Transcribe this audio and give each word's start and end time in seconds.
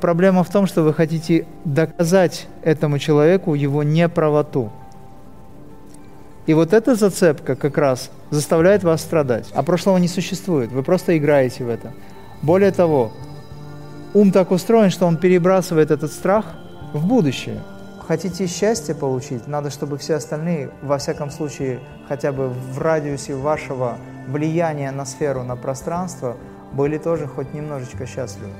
Проблема 0.00 0.44
в 0.44 0.50
том, 0.50 0.66
что 0.66 0.82
вы 0.82 0.94
хотите 0.94 1.46
доказать 1.64 2.48
этому 2.62 2.98
человеку 2.98 3.54
его 3.54 3.82
неправоту. 3.82 4.72
И 6.46 6.54
вот 6.54 6.72
эта 6.72 6.94
зацепка 6.94 7.54
как 7.54 7.76
раз 7.76 8.10
заставляет 8.30 8.82
вас 8.82 9.02
страдать. 9.02 9.48
А 9.54 9.62
прошлого 9.62 9.98
не 9.98 10.08
существует, 10.08 10.72
вы 10.72 10.82
просто 10.82 11.16
играете 11.16 11.64
в 11.64 11.68
это. 11.68 11.92
Более 12.42 12.72
того, 12.72 13.12
ум 14.14 14.32
так 14.32 14.50
устроен, 14.50 14.90
что 14.90 15.06
он 15.06 15.18
перебрасывает 15.18 15.90
этот 15.90 16.10
страх 16.12 16.46
в 16.94 17.06
будущее. 17.06 17.60
Хотите 18.08 18.46
счастье 18.46 18.94
получить, 18.94 19.46
надо, 19.46 19.70
чтобы 19.70 19.98
все 19.98 20.14
остальные, 20.14 20.70
во 20.82 20.98
всяком 20.98 21.30
случае, 21.30 21.80
хотя 22.08 22.32
бы 22.32 22.48
в 22.48 22.78
радиусе 22.78 23.34
вашего 23.34 23.98
влияния 24.26 24.90
на 24.90 25.04
сферу, 25.04 25.44
на 25.44 25.56
пространство, 25.56 26.36
были 26.72 26.98
тоже 26.98 27.26
хоть 27.26 27.52
немножечко 27.54 28.06
счастливы. 28.06 28.50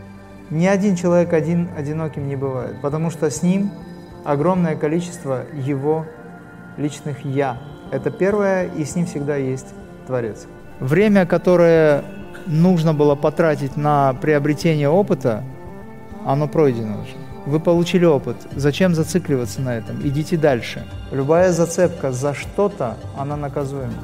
Ни 0.51 0.67
один 0.67 0.97
человек 0.97 1.33
один 1.33 1.69
одиноким 1.77 2.29
не 2.29 2.37
бывает, 2.37 2.81
потому 2.83 3.11
что 3.11 3.31
с 3.31 3.43
ним 3.43 3.71
огромное 4.25 4.75
количество 4.75 5.45
его 5.53 6.07
личных 6.77 7.25
«я». 7.25 7.59
Это 7.93 8.11
первое, 8.11 8.67
и 8.67 8.85
с 8.85 8.97
ним 8.97 9.07
всегда 9.07 9.37
есть 9.37 9.67
Творец. 10.07 10.47
Время, 10.81 11.27
которое 11.27 12.05
нужно 12.47 12.95
было 12.95 13.15
потратить 13.15 13.77
на 13.77 14.15
приобретение 14.15 14.89
опыта, 14.89 15.45
оно 16.25 16.49
пройдено 16.49 17.03
уже. 17.03 17.15
Вы 17.47 17.61
получили 17.61 18.05
опыт. 18.05 18.37
Зачем 18.55 18.95
зацикливаться 18.95 19.61
на 19.61 19.77
этом? 19.77 20.01
Идите 20.07 20.37
дальше. 20.37 20.85
Любая 21.11 21.53
зацепка 21.53 22.13
за 22.13 22.35
что-то, 22.35 22.97
она 23.17 23.37
наказуема. 23.37 23.95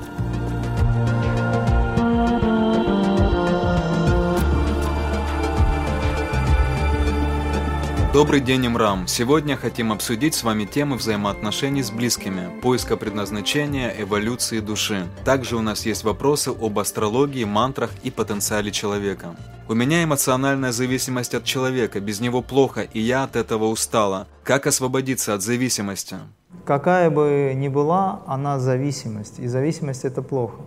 Добрый 8.16 8.40
день, 8.40 8.66
Имрам! 8.66 9.06
Сегодня 9.06 9.58
хотим 9.58 9.92
обсудить 9.92 10.34
с 10.34 10.42
вами 10.42 10.64
темы 10.64 10.96
взаимоотношений 10.96 11.82
с 11.82 11.90
близкими, 11.90 12.48
поиска 12.62 12.96
предназначения, 12.96 13.94
эволюции 13.98 14.60
души. 14.60 15.04
Также 15.22 15.54
у 15.54 15.60
нас 15.60 15.84
есть 15.84 16.02
вопросы 16.02 16.48
об 16.48 16.78
астрологии, 16.78 17.44
мантрах 17.44 17.90
и 18.04 18.10
потенциале 18.10 18.72
человека. 18.72 19.36
У 19.68 19.74
меня 19.74 20.02
эмоциональная 20.02 20.72
зависимость 20.72 21.34
от 21.34 21.44
человека, 21.44 22.00
без 22.00 22.20
него 22.20 22.40
плохо, 22.40 22.80
и 22.80 23.00
я 23.00 23.24
от 23.24 23.36
этого 23.36 23.66
устала. 23.66 24.28
Как 24.44 24.66
освободиться 24.66 25.34
от 25.34 25.42
зависимости? 25.42 26.16
Какая 26.64 27.10
бы 27.10 27.52
ни 27.54 27.68
была, 27.68 28.22
она 28.26 28.58
зависимость, 28.58 29.38
и 29.40 29.46
зависимость– 29.46 30.04
это 30.06 30.22
плохо. 30.22 30.62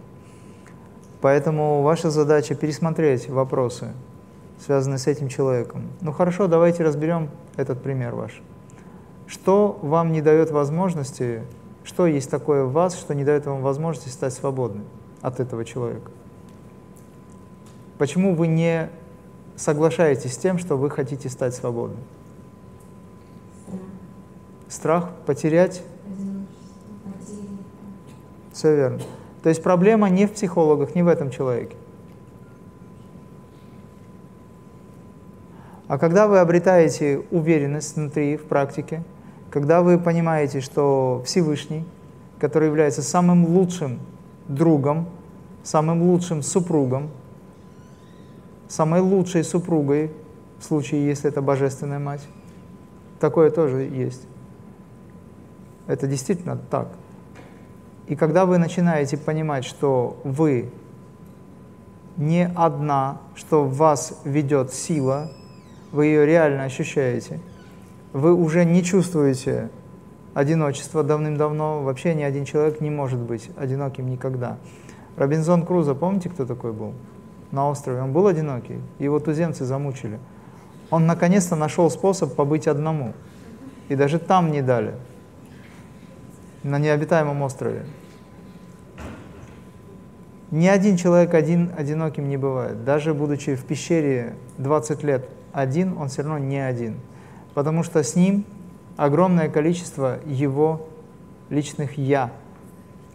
Поэтому 1.19 1.81
ваша 1.81 2.11
задача 2.11 2.53
пересмотреть 2.53 3.27
вопросы, 3.27 3.91
связанные 4.63 4.97
с 4.97 5.07
этим 5.07 5.29
человеком. 5.29 5.87
Ну 6.01 6.11
хорошо, 6.11 6.47
давайте 6.47 6.83
разберем 6.83 7.29
этот 7.55 7.81
пример 7.81 8.15
ваш. 8.15 8.41
Что 9.27 9.77
вам 9.81 10.11
не 10.11 10.21
дает 10.21 10.51
возможности, 10.51 11.43
что 11.83 12.07
есть 12.07 12.29
такое 12.29 12.65
в 12.65 12.71
вас, 12.71 12.97
что 12.97 13.13
не 13.15 13.23
дает 13.23 13.45
вам 13.45 13.61
возможности 13.61 14.09
стать 14.09 14.33
свободным 14.33 14.85
от 15.21 15.39
этого 15.39 15.65
человека? 15.65 16.11
Почему 17.97 18.33
вы 18.33 18.47
не 18.47 18.89
соглашаетесь 19.55 20.33
с 20.33 20.37
тем, 20.37 20.57
что 20.57 20.77
вы 20.77 20.89
хотите 20.89 21.29
стать 21.29 21.53
свободным? 21.53 21.99
Страх 24.67 25.09
потерять? 25.25 25.83
Все 28.53 28.75
верно. 28.75 28.99
То 29.43 29.49
есть 29.49 29.63
проблема 29.63 30.09
не 30.09 30.27
в 30.27 30.33
психологах, 30.33 30.95
не 30.95 31.03
в 31.03 31.07
этом 31.07 31.29
человеке. 31.31 31.75
А 35.89 35.97
когда 35.97 36.27
вы 36.27 36.37
обретаете 36.37 37.23
уверенность 37.31 37.95
внутри, 37.95 38.37
в 38.37 38.43
практике, 38.43 39.03
когда 39.49 39.81
вы 39.81 39.97
понимаете, 39.97 40.61
что 40.61 41.23
Всевышний, 41.25 41.83
который 42.37 42.67
является 42.67 43.01
самым 43.01 43.43
лучшим 43.47 43.99
другом, 44.47 45.09
самым 45.63 46.03
лучшим 46.03 46.43
супругом, 46.43 47.09
самой 48.67 49.01
лучшей 49.01 49.43
супругой, 49.43 50.11
в 50.59 50.63
случае, 50.63 51.07
если 51.07 51.27
это 51.27 51.41
божественная 51.41 51.97
мать, 51.97 52.21
такое 53.19 53.49
тоже 53.49 53.81
есть. 53.81 54.21
Это 55.87 56.05
действительно 56.05 56.55
так. 56.69 56.89
И 58.05 58.15
когда 58.15 58.45
вы 58.45 58.59
начинаете 58.59 59.17
понимать, 59.17 59.65
что 59.65 60.19
вы 60.23 60.69
не 62.15 62.47
одна, 62.55 63.17
что 63.33 63.65
вас 63.65 64.19
ведет 64.23 64.71
сила, 64.71 65.31
вы 65.91 66.05
ее 66.05 66.25
реально 66.25 66.63
ощущаете. 66.63 67.39
Вы 68.13 68.33
уже 68.33 68.65
не 68.65 68.83
чувствуете 68.83 69.69
одиночество 70.33 71.03
давным-давно. 71.03 71.81
Вообще 71.81 72.13
ни 72.13 72.23
один 72.23 72.45
человек 72.45 72.81
не 72.81 72.89
может 72.89 73.19
быть 73.19 73.49
одиноким 73.57 74.09
никогда. 74.09 74.57
Робинзон 75.15 75.65
Крузо, 75.65 75.95
помните, 75.95 76.29
кто 76.29 76.45
такой 76.45 76.73
был? 76.73 76.93
На 77.51 77.69
острове. 77.69 78.01
Он 78.01 78.13
был 78.13 78.27
одинокий. 78.27 78.79
Его 78.99 79.19
туземцы 79.19 79.65
замучили. 79.65 80.19
Он 80.91 81.05
наконец-то 81.05 81.55
нашел 81.55 81.89
способ 81.89 82.35
побыть 82.35 82.67
одному. 82.67 83.13
И 83.89 83.95
даже 83.95 84.19
там 84.19 84.51
не 84.51 84.61
дали. 84.61 84.95
На 86.63 86.77
необитаемом 86.77 87.41
острове. 87.41 87.85
Ни 90.51 90.67
один 90.67 90.97
человек 90.97 91.33
один 91.33 91.71
одиноким 91.77 92.27
не 92.27 92.37
бывает. 92.37 92.83
Даже 92.83 93.13
будучи 93.13 93.55
в 93.55 93.65
пещере 93.65 94.35
20 94.57 95.03
лет 95.03 95.29
один, 95.53 95.97
он 95.97 96.09
все 96.09 96.21
равно 96.21 96.37
не 96.37 96.59
один. 96.59 96.99
Потому 97.53 97.83
что 97.83 98.03
с 98.03 98.15
ним 98.15 98.45
огромное 98.97 99.49
количество 99.49 100.19
его 100.25 100.87
личных 101.49 101.97
«я». 101.97 102.31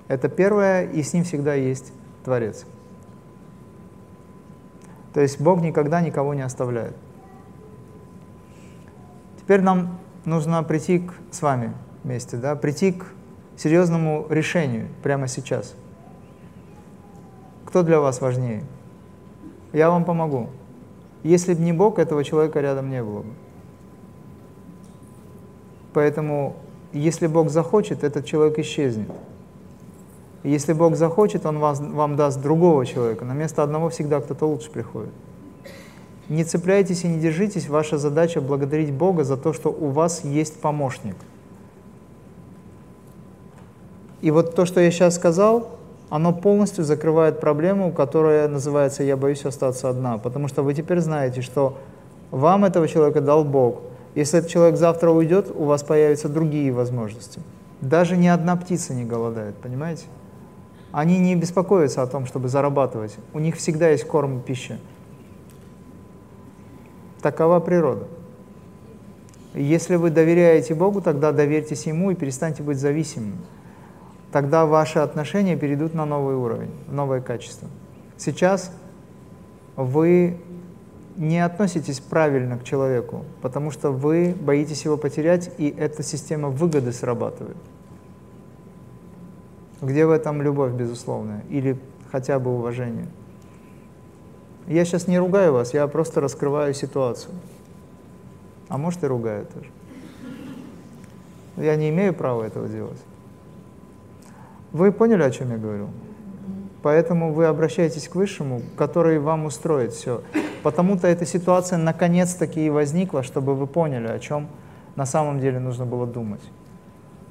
Это 0.08 0.28
первое, 0.28 0.84
и 0.84 1.02
с 1.02 1.12
ним 1.12 1.24
всегда 1.24 1.54
есть 1.54 1.92
Творец. 2.24 2.66
То 5.14 5.20
есть 5.20 5.40
Бог 5.40 5.60
никогда 5.60 6.00
никого 6.00 6.34
не 6.34 6.42
оставляет. 6.42 6.96
Теперь 9.38 9.60
нам 9.60 9.98
нужно 10.24 10.62
прийти 10.62 11.00
к, 11.00 11.12
с 11.30 11.40
вами 11.40 11.72
вместе, 12.02 12.36
да, 12.36 12.56
прийти 12.56 12.92
к 12.92 13.06
серьезному 13.56 14.26
решению 14.28 14.88
прямо 15.02 15.28
сейчас. 15.28 15.74
Кто 17.66 17.82
для 17.82 18.00
вас 18.00 18.20
важнее? 18.20 18.64
Я 19.72 19.90
вам 19.90 20.04
помогу. 20.04 20.50
Если 21.24 21.54
бы 21.54 21.62
не 21.62 21.72
Бог, 21.72 21.98
этого 21.98 22.22
человека 22.22 22.60
рядом 22.60 22.90
не 22.90 23.02
было 23.02 23.20
бы. 23.20 23.32
Поэтому, 25.94 26.54
если 26.92 27.26
Бог 27.26 27.50
захочет, 27.50 28.04
этот 28.04 28.26
человек 28.26 28.58
исчезнет. 28.58 29.10
если 30.42 30.74
Бог 30.74 30.96
захочет, 30.96 31.46
Он 31.46 31.58
вас, 31.58 31.80
вам 31.80 32.16
даст 32.16 32.42
другого 32.42 32.84
человека. 32.84 33.24
На 33.24 33.32
место 33.32 33.62
одного 33.62 33.88
всегда 33.88 34.20
кто-то 34.20 34.46
лучше 34.46 34.70
приходит. 34.70 35.12
Не 36.28 36.44
цепляйтесь 36.44 37.04
и 37.04 37.08
не 37.08 37.18
держитесь. 37.18 37.68
Ваша 37.68 37.96
задача 37.96 38.42
благодарить 38.42 38.92
Бога 38.92 39.24
за 39.24 39.38
то, 39.38 39.54
что 39.54 39.70
у 39.70 39.88
вас 39.88 40.24
есть 40.24 40.60
помощник. 40.60 41.16
И 44.20 44.30
вот 44.30 44.54
то, 44.54 44.66
что 44.66 44.80
я 44.80 44.90
сейчас 44.90 45.14
сказал, 45.16 45.73
оно 46.10 46.32
полностью 46.32 46.84
закрывает 46.84 47.40
проблему, 47.40 47.92
которая 47.92 48.48
называется 48.48 49.02
«я 49.02 49.16
боюсь 49.16 49.44
остаться 49.44 49.88
одна», 49.88 50.18
потому 50.18 50.48
что 50.48 50.62
вы 50.62 50.74
теперь 50.74 51.00
знаете, 51.00 51.40
что 51.40 51.78
вам 52.30 52.64
этого 52.64 52.88
человека 52.88 53.20
дал 53.20 53.44
Бог. 53.44 53.80
Если 54.14 54.38
этот 54.38 54.50
человек 54.50 54.76
завтра 54.76 55.10
уйдет, 55.10 55.50
у 55.54 55.64
вас 55.64 55.82
появятся 55.82 56.28
другие 56.28 56.72
возможности. 56.72 57.40
Даже 57.80 58.16
ни 58.16 58.28
одна 58.28 58.56
птица 58.56 58.94
не 58.94 59.04
голодает, 59.04 59.56
понимаете? 59.56 60.04
Они 60.92 61.18
не 61.18 61.34
беспокоятся 61.34 62.02
о 62.02 62.06
том, 62.06 62.26
чтобы 62.26 62.48
зарабатывать. 62.48 63.16
У 63.32 63.40
них 63.40 63.56
всегда 63.56 63.88
есть 63.88 64.04
корм 64.04 64.38
и 64.38 64.40
пища. 64.40 64.78
Такова 67.20 67.58
природа. 67.58 68.06
Если 69.54 69.96
вы 69.96 70.10
доверяете 70.10 70.74
Богу, 70.74 71.00
тогда 71.00 71.32
доверьтесь 71.32 71.86
Ему 71.86 72.10
и 72.10 72.14
перестаньте 72.14 72.62
быть 72.62 72.78
зависимыми 72.78 73.38
тогда 74.34 74.66
ваши 74.66 74.98
отношения 74.98 75.56
перейдут 75.56 75.94
на 75.94 76.04
новый 76.04 76.34
уровень, 76.34 76.72
новое 76.88 77.20
качество. 77.20 77.68
Сейчас 78.16 78.72
вы 79.76 80.40
не 81.16 81.38
относитесь 81.38 82.00
правильно 82.00 82.58
к 82.58 82.64
человеку, 82.64 83.24
потому 83.42 83.70
что 83.70 83.92
вы 83.92 84.34
боитесь 84.34 84.86
его 84.86 84.96
потерять, 84.96 85.52
и 85.56 85.68
эта 85.68 86.02
система 86.02 86.48
выгоды 86.48 86.90
срабатывает. 86.90 87.56
Где 89.80 90.04
в 90.04 90.10
этом 90.10 90.42
любовь, 90.42 90.72
безусловная, 90.72 91.44
или 91.48 91.78
хотя 92.10 92.40
бы 92.40 92.50
уважение? 92.50 93.06
Я 94.66 94.84
сейчас 94.84 95.06
не 95.06 95.16
ругаю 95.16 95.52
вас, 95.52 95.74
я 95.74 95.86
просто 95.86 96.20
раскрываю 96.20 96.74
ситуацию. 96.74 97.34
А 98.68 98.78
может 98.78 99.04
и 99.04 99.06
ругаю 99.06 99.46
тоже. 99.46 99.68
Я 101.56 101.76
не 101.76 101.90
имею 101.90 102.12
права 102.12 102.42
этого 102.42 102.66
делать. 102.68 102.98
Вы 104.74 104.90
поняли, 104.90 105.22
о 105.22 105.30
чем 105.30 105.52
я 105.52 105.56
говорю? 105.56 105.86
Поэтому 106.82 107.32
вы 107.32 107.46
обращаетесь 107.46 108.08
к 108.08 108.16
Высшему, 108.16 108.60
который 108.76 109.20
вам 109.20 109.44
устроит 109.44 109.92
все. 109.92 110.22
Потому-то 110.64 111.06
эта 111.06 111.24
ситуация 111.24 111.78
наконец-таки 111.78 112.66
и 112.66 112.70
возникла, 112.70 113.22
чтобы 113.22 113.54
вы 113.54 113.68
поняли, 113.68 114.08
о 114.08 114.18
чем 114.18 114.48
на 114.96 115.06
самом 115.06 115.38
деле 115.38 115.60
нужно 115.60 115.86
было 115.86 116.08
думать. 116.08 116.40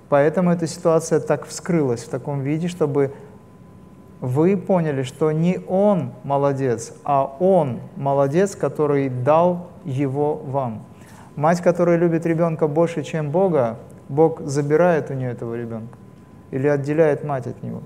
Поэтому 0.07 0.51
эта 0.51 0.67
ситуация 0.67 1.19
так 1.19 1.45
вскрылась 1.45 2.03
в 2.03 2.07
таком 2.07 2.39
виде, 2.39 2.69
чтобы 2.69 3.11
вы 4.21 4.55
поняли, 4.55 5.03
что 5.03 5.33
не 5.33 5.59
он 5.67 6.13
молодец, 6.23 6.93
а 7.03 7.25
он 7.41 7.81
молодец, 7.97 8.55
который 8.55 9.09
дал 9.09 9.67
его 9.83 10.35
вам. 10.35 10.85
Мать, 11.35 11.59
которая 11.59 11.97
любит 11.97 12.25
ребенка 12.25 12.69
больше, 12.69 13.03
чем 13.03 13.31
Бога, 13.31 13.79
Бог 14.07 14.39
забирает 14.39 15.11
у 15.11 15.13
нее 15.13 15.31
этого 15.31 15.55
ребенка 15.55 15.97
или 16.53 16.67
отделяет 16.67 17.23
мать 17.23 17.47
от 17.47 17.63
него. 17.63 17.81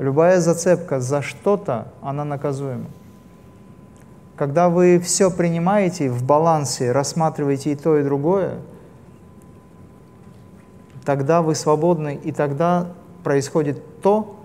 Любая 0.00 0.40
зацепка 0.40 1.00
за 1.00 1.22
что-то, 1.22 1.92
она 2.02 2.24
наказуема. 2.24 2.86
Когда 4.34 4.68
вы 4.68 4.98
все 4.98 5.30
принимаете 5.30 6.10
в 6.10 6.24
балансе, 6.24 6.90
рассматриваете 6.90 7.70
и 7.70 7.76
то, 7.76 7.96
и 7.96 8.02
другое, 8.02 8.58
тогда 11.04 11.40
вы 11.40 11.54
свободны, 11.54 12.20
и 12.20 12.32
тогда 12.32 12.88
происходит 13.22 14.00
то, 14.00 14.40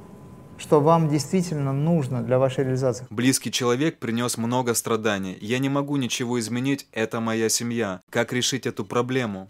что 0.60 0.80
вам 0.80 1.10
действительно 1.10 1.74
нужно 1.74 2.22
для 2.22 2.38
вашей 2.38 2.66
реализации. 2.66 3.08
Близкий 3.10 3.52
человек 3.52 3.98
принес 3.98 4.38
много 4.38 4.76
страданий. 4.76 5.36
Я 5.42 5.58
не 5.58 5.70
могу 5.70 5.96
ничего 5.96 6.40
изменить, 6.40 6.88
это 6.92 7.20
моя 7.20 7.50
семья. 7.50 8.02
Как 8.12 8.32
решить 8.32 8.68
эту 8.68 8.86
проблему? 8.86 9.50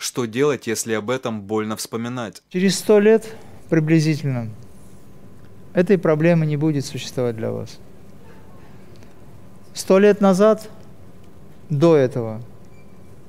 Что 0.00 0.24
делать, 0.24 0.66
если 0.66 0.94
об 0.94 1.10
этом 1.10 1.42
больно 1.42 1.76
вспоминать? 1.76 2.42
Через 2.48 2.78
сто 2.78 3.00
лет 3.00 3.36
приблизительно 3.68 4.48
этой 5.74 5.98
проблемы 5.98 6.46
не 6.46 6.56
будет 6.56 6.86
существовать 6.86 7.36
для 7.36 7.50
вас. 7.50 7.78
Сто 9.74 9.98
лет 9.98 10.22
назад, 10.22 10.70
до 11.68 11.98
этого, 11.98 12.40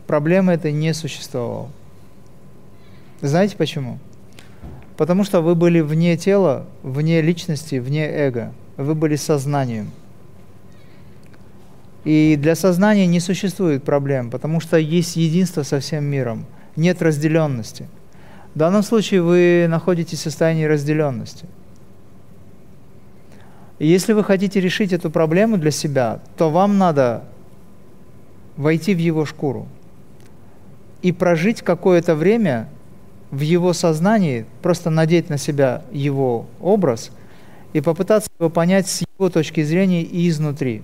проблемы 0.08 0.54
этой 0.54 0.72
не 0.72 0.94
существовало. 0.94 1.70
Знаете 3.20 3.58
почему? 3.58 4.00
Потому 4.96 5.26
что 5.26 5.42
вы 5.42 5.56
были 5.56 5.82
вне 5.82 6.16
тела, 6.16 6.66
вне 6.84 7.22
личности, 7.22 7.76
вне 7.76 8.08
эго. 8.10 8.54
Вы 8.78 8.96
были 8.96 9.18
сознанием. 9.18 9.92
И 12.06 12.38
для 12.40 12.56
сознания 12.56 13.08
не 13.08 13.20
существует 13.20 13.84
проблем, 13.84 14.32
потому 14.32 14.62
что 14.62 14.78
есть 14.78 15.18
единство 15.18 15.64
со 15.64 15.82
всем 15.82 16.06
миром. 16.06 16.46
Нет 16.82 17.02
разделенности. 17.02 17.88
В 18.56 18.58
данном 18.58 18.84
случае 18.84 19.22
вы 19.22 19.68
находитесь 19.70 20.20
в 20.20 20.24
состоянии 20.24 20.66
разделенности– 20.66 21.46
и 23.82 23.88
если 23.88 24.14
вы 24.14 24.24
хотите 24.24 24.60
решить 24.62 24.94
эту 24.94 25.10
проблему 25.10 25.58
для 25.58 25.72
себя, 25.72 26.20
то 26.38 26.52
вам 26.52 26.78
надо 26.78 27.24
войти 28.56 28.94
в 28.94 29.00
его 29.00 29.26
шкуру 29.26 29.68
и 31.02 31.12
прожить 31.12 31.64
какое-то 31.64 32.14
время 32.14 32.70
в 33.32 33.40
его 33.40 33.74
сознании, 33.74 34.46
просто 34.62 34.92
надеть 34.92 35.32
на 35.32 35.40
себя 35.40 35.82
его 35.92 36.46
образ 36.60 37.10
и 37.74 37.82
попытаться 37.82 38.30
его 38.40 38.52
понять 38.52 38.88
с 38.88 39.04
его 39.18 39.32
точки 39.32 39.64
зрения 39.64 40.04
и 40.04 40.30
изнутри. 40.30 40.84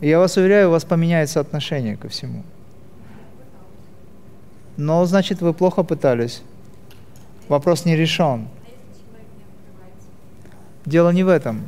И 0.00 0.10
я 0.10 0.18
вас 0.18 0.36
уверяю, 0.36 0.68
у 0.68 0.72
вас 0.72 0.84
поменяется 0.84 1.40
отношение 1.40 1.96
ко 1.96 2.10
всему. 2.10 2.42
Но, 4.78 5.04
значит, 5.06 5.40
вы 5.40 5.52
плохо 5.52 5.82
пытались. 5.82 6.40
Вопрос 7.48 7.84
не 7.84 7.96
решен. 7.96 8.46
Дело 10.86 11.10
не 11.10 11.24
в 11.24 11.28
этом. 11.28 11.62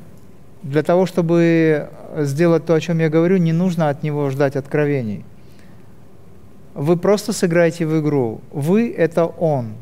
Для 0.63 0.85
того, 0.85 1.07
чтобы 1.07 1.91
сделать 2.19 2.67
то, 2.67 2.75
о 2.75 2.81
чем 2.81 3.01
я 3.01 3.09
говорю, 3.09 3.39
не 3.39 3.53
нужно 3.53 3.89
от 3.89 4.05
него 4.05 4.31
ждать 4.31 4.55
откровений. 4.55 5.25
Вы 6.75 6.97
просто 6.97 7.33
сыграете 7.33 7.85
в 7.85 8.01
игру. 8.01 8.43
Вы— 8.53 8.95
это 8.97 9.27
он. 9.27 9.73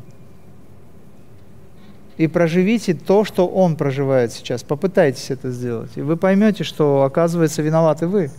И 2.17 2.25
проживите 2.25 2.95
то, 2.95 3.23
что 3.25 3.47
он 3.47 3.75
проживает 3.75 4.33
сейчас. 4.33 4.63
Попытайтесь 4.63 5.29
это 5.29 5.51
сделать. 5.51 5.91
И 5.97 6.01
вы 6.01 6.17
поймете, 6.17 6.63
что, 6.63 7.03
оказывается, 7.03 7.61
виноваты 7.61 8.07
вы, 8.07 8.31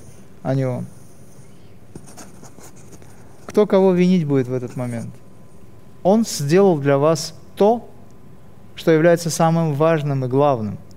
а 0.42 0.56
не 0.56 0.64
он. 0.64 0.87
Кто 3.50 3.67
кого 3.67 3.93
винить 3.93 4.26
будет 4.26 4.49
в 4.49 4.55
этот 4.55 4.76
момент? 4.76 5.14
Он 6.02 6.25
сделал 6.25 6.79
для 6.79 6.97
вас 6.97 7.35
то, 7.56 7.88
что 8.75 8.91
является 8.91 9.29
самым 9.29 9.75
важным 9.75 10.25
и 10.25 10.29
главным– 10.29 10.79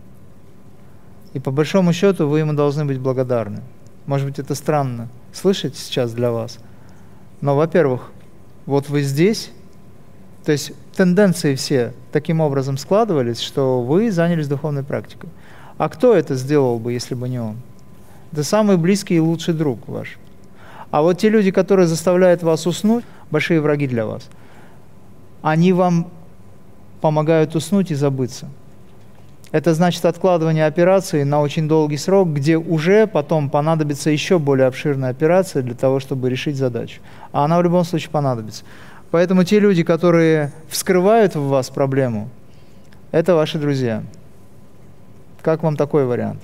и 1.34 1.40
по 1.40 1.52
большому 1.52 1.94
счету 1.94 2.28
вы 2.28 2.40
ему 2.40 2.54
должны 2.54 2.86
быть 2.86 3.00
благодарны. 3.00 3.62
Может 4.06 4.28
быть, 4.28 4.40
это 4.40 4.56
странно 4.56 5.10
слышать 5.34 5.76
сейчас 5.76 6.14
для 6.14 6.32
вас. 6.32 6.60
Но, 7.42 7.56
во-первых, 7.56 8.12
вот 8.66 8.88
вы 8.90 9.02
здесь, 9.02 9.52
то 10.46 10.52
есть 10.52 10.74
тенденции 10.96 11.56
все 11.56 11.94
таким 12.12 12.40
образом 12.40 12.78
складывались, 12.78 13.40
что 13.40 13.82
вы 13.82 14.12
занялись 14.12 14.48
духовной 14.48 14.84
практикой. 14.84 15.30
А 15.78 15.90
кто 15.90 16.14
это 16.14 16.36
сделал 16.36 16.78
бы, 16.78 16.94
если 16.94 17.16
бы 17.16 17.28
не 17.28 17.40
он? 17.40 17.58
Это 18.32 18.44
самый 18.44 18.78
близкий 18.78 19.16
и 19.16 19.20
лучший 19.20 19.56
друг 19.56 19.88
ваш. 19.88 20.18
А 20.94 21.02
вот 21.02 21.18
те 21.18 21.30
люди, 21.30 21.52
которые 21.52 21.88
заставляют 21.88 22.44
вас 22.44 22.68
уснуть, 22.68 23.04
большие 23.32 23.60
враги 23.60 23.88
для 23.88 24.06
вас, 24.06 24.30
они 25.42 25.74
вам 25.74 26.08
помогают 27.02 27.56
уснуть 27.56 27.92
и 27.92 27.96
забыться– 27.96 28.48
это 29.54 29.76
значит 29.76 30.04
откладывание 30.06 30.66
операции 30.66 31.22
на 31.22 31.40
очень 31.40 31.68
долгий 31.68 31.98
срок, 31.98 32.30
где 32.30 32.58
уже 32.58 33.06
потом 33.06 33.52
понадобится 33.52 34.10
еще 34.10 34.40
более 34.40 34.66
обширная 34.66 35.12
операция 35.12 35.62
для 35.62 35.76
того, 35.76 36.00
чтобы 36.00 36.28
решить 36.28 36.56
задачу. 36.56 37.02
А 37.32 37.46
она 37.46 37.60
в 37.60 37.64
любом 37.64 37.84
случае 37.84 38.10
понадобится. 38.10 38.64
Поэтому 39.12 39.44
те 39.44 39.60
люди, 39.60 39.84
которые 39.84 40.52
вскрывают 40.70 41.36
в 41.36 41.50
вас 41.50 41.70
проблему, 41.70 42.30
это 43.12 43.36
ваши 43.36 43.60
друзья. 43.60 44.02
Как 45.44 45.62
вам 45.62 45.78
такой 45.78 46.06
вариант? 46.06 46.42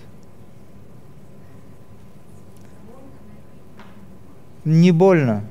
Не 4.65 4.91
больно. 4.91 5.43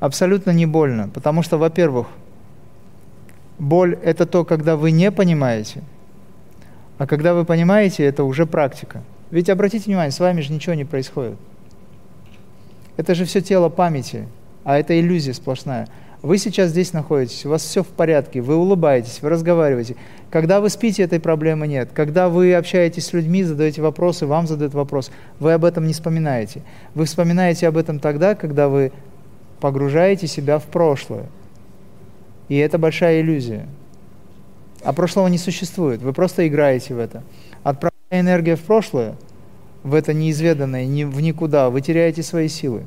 Абсолютно 0.00 0.50
не 0.50 0.66
больно. 0.66 1.08
Потому 1.08 1.42
что, 1.42 1.58
во-первых, 1.58 2.08
боль– 3.58 3.98
это 4.02 4.26
то, 4.26 4.44
когда 4.44 4.76
вы 4.76 4.90
не 4.90 5.10
понимаете– 5.10 5.82
а 6.98 7.06
когда 7.06 7.34
вы 7.34 7.44
понимаете, 7.44 8.04
это 8.04 8.24
уже 8.24 8.46
практика. 8.46 9.02
Ведь 9.30 9.50
обратите 9.50 9.86
внимание, 9.86 10.12
с 10.12 10.20
вами 10.20 10.40
же 10.40 10.52
ничего 10.52 10.74
не 10.74 10.84
происходит. 10.84 11.36
Это 12.96 13.14
же 13.14 13.24
все 13.24 13.40
тело 13.40 13.68
памяти, 13.68 14.28
а 14.62 14.78
это 14.78 14.98
иллюзия 14.98 15.34
сплошная. 15.34 15.88
Вы 16.24 16.38
сейчас 16.38 16.70
здесь 16.70 16.94
находитесь, 16.94 17.44
у 17.44 17.50
вас 17.50 17.60
все 17.60 17.82
в 17.82 17.88
порядке, 17.88 18.40
вы 18.40 18.56
улыбаетесь, 18.56 19.20
вы 19.20 19.28
разговариваете. 19.28 19.96
Когда 20.30 20.62
вы 20.62 20.70
спите, 20.70 21.02
этой 21.02 21.20
проблемы 21.20 21.68
нет. 21.68 21.90
Когда 21.92 22.30
вы 22.30 22.54
общаетесь 22.54 23.04
с 23.04 23.12
людьми, 23.12 23.42
задаете 23.42 23.82
вопросы, 23.82 24.24
вам 24.24 24.46
задают 24.46 24.72
вопрос, 24.72 25.10
вы 25.38 25.52
об 25.52 25.66
этом 25.66 25.86
не 25.86 25.92
вспоминаете. 25.92 26.62
Вы 26.94 27.04
вспоминаете 27.04 27.68
об 27.68 27.76
этом 27.76 27.98
тогда, 27.98 28.34
когда 28.34 28.70
вы 28.70 28.90
погружаете 29.60 30.26
себя 30.26 30.58
в 30.58 30.64
прошлое. 30.64 31.26
И 32.48 32.56
это 32.56 32.78
большая 32.78 33.20
иллюзия. 33.20 33.68
А 34.82 34.94
прошлого 34.94 35.26
не 35.26 35.36
существует. 35.36 36.00
Вы 36.00 36.14
просто 36.14 36.48
играете 36.48 36.94
в 36.94 37.00
это. 37.00 37.22
Отправляя 37.64 38.22
энергию 38.22 38.56
в 38.56 38.62
прошлое, 38.62 39.14
в 39.82 39.92
это 39.92 40.14
неизведанное, 40.14 40.86
в 40.86 41.20
никуда, 41.20 41.68
вы 41.68 41.82
теряете 41.82 42.22
свои 42.22 42.48
силы. 42.48 42.86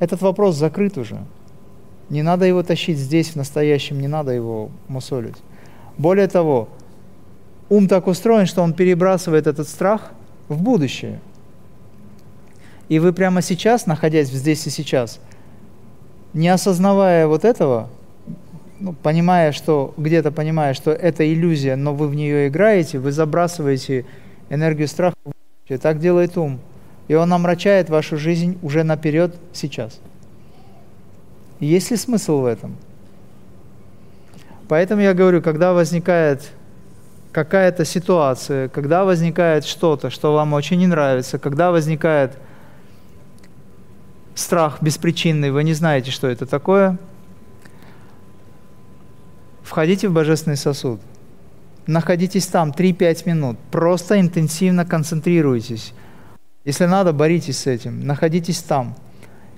Этот 0.00 0.20
вопрос 0.20 0.56
закрыт 0.56 0.98
уже. 0.98 1.20
Не 2.10 2.22
надо 2.22 2.44
его 2.44 2.62
тащить 2.62 2.98
здесь, 2.98 3.30
в 3.30 3.36
настоящем, 3.36 4.00
не 4.00 4.08
надо 4.08 4.32
его 4.32 4.70
мусолить. 4.88 5.36
Более 5.96 6.26
того, 6.26 6.68
ум 7.68 7.88
так 7.88 8.08
устроен, 8.08 8.46
что 8.46 8.62
он 8.62 8.74
перебрасывает 8.74 9.46
этот 9.46 9.68
страх 9.68 10.10
в 10.48 10.60
будущее. 10.60 11.20
И 12.88 12.98
вы 12.98 13.12
прямо 13.12 13.40
сейчас, 13.40 13.86
находясь 13.86 14.28
здесь 14.28 14.66
и 14.66 14.70
сейчас, 14.70 15.20
не 16.34 16.48
осознавая 16.48 17.28
вот 17.28 17.44
этого, 17.44 17.88
ну, 18.80 18.92
понимая, 18.92 19.52
что 19.52 19.94
где-то 19.96 20.32
понимая, 20.32 20.74
что 20.74 20.90
это 20.90 21.32
иллюзия, 21.32 21.76
но 21.76 21.94
вы 21.94 22.08
в 22.08 22.14
нее 22.16 22.48
играете, 22.48 22.98
вы 22.98 23.12
забрасываете 23.12 24.04
энергию 24.48 24.88
страха. 24.88 25.14
Так 25.80 26.00
делает 26.00 26.36
ум. 26.36 26.58
И 27.06 27.14
он 27.14 27.32
омрачает 27.32 27.90
вашу 27.90 28.16
жизнь 28.16 28.58
уже 28.62 28.82
наперед 28.82 29.36
сейчас. 29.52 30.00
Есть 31.60 31.90
ли 31.90 31.96
смысл 31.96 32.40
в 32.40 32.46
этом? 32.46 32.76
Поэтому 34.68 35.02
я 35.02 35.14
говорю, 35.14 35.42
когда 35.42 35.72
возникает 35.72 36.50
какая-то 37.32 37.84
ситуация, 37.84 38.68
когда 38.68 39.04
возникает 39.04 39.64
что-то, 39.64 40.10
что 40.10 40.34
вам 40.34 40.52
очень 40.52 40.78
не 40.78 40.86
нравится, 40.86 41.38
когда 41.38 41.70
возникает 41.70 42.36
страх 44.34 44.78
беспричинный, 44.80 45.50
вы 45.50 45.62
не 45.64 45.74
знаете, 45.74 46.10
что 46.10 46.28
это 46.28 46.46
такое– 46.46 46.98
Входите 49.70 50.08
в 50.08 50.12
божественный 50.12 50.56
сосуд. 50.56 51.00
находитесь 51.86 52.48
там 52.48 52.70
3-5 52.72 53.22
минут, 53.28 53.56
просто 53.70 54.18
интенсивно 54.18 54.84
концентрируйтесь. 54.84 55.92
Если 56.64 56.86
надо, 56.86 57.12
боритесь 57.12 57.58
с 57.58 57.68
этим, 57.68 58.04
находитесь 58.04 58.62
там. 58.62 58.96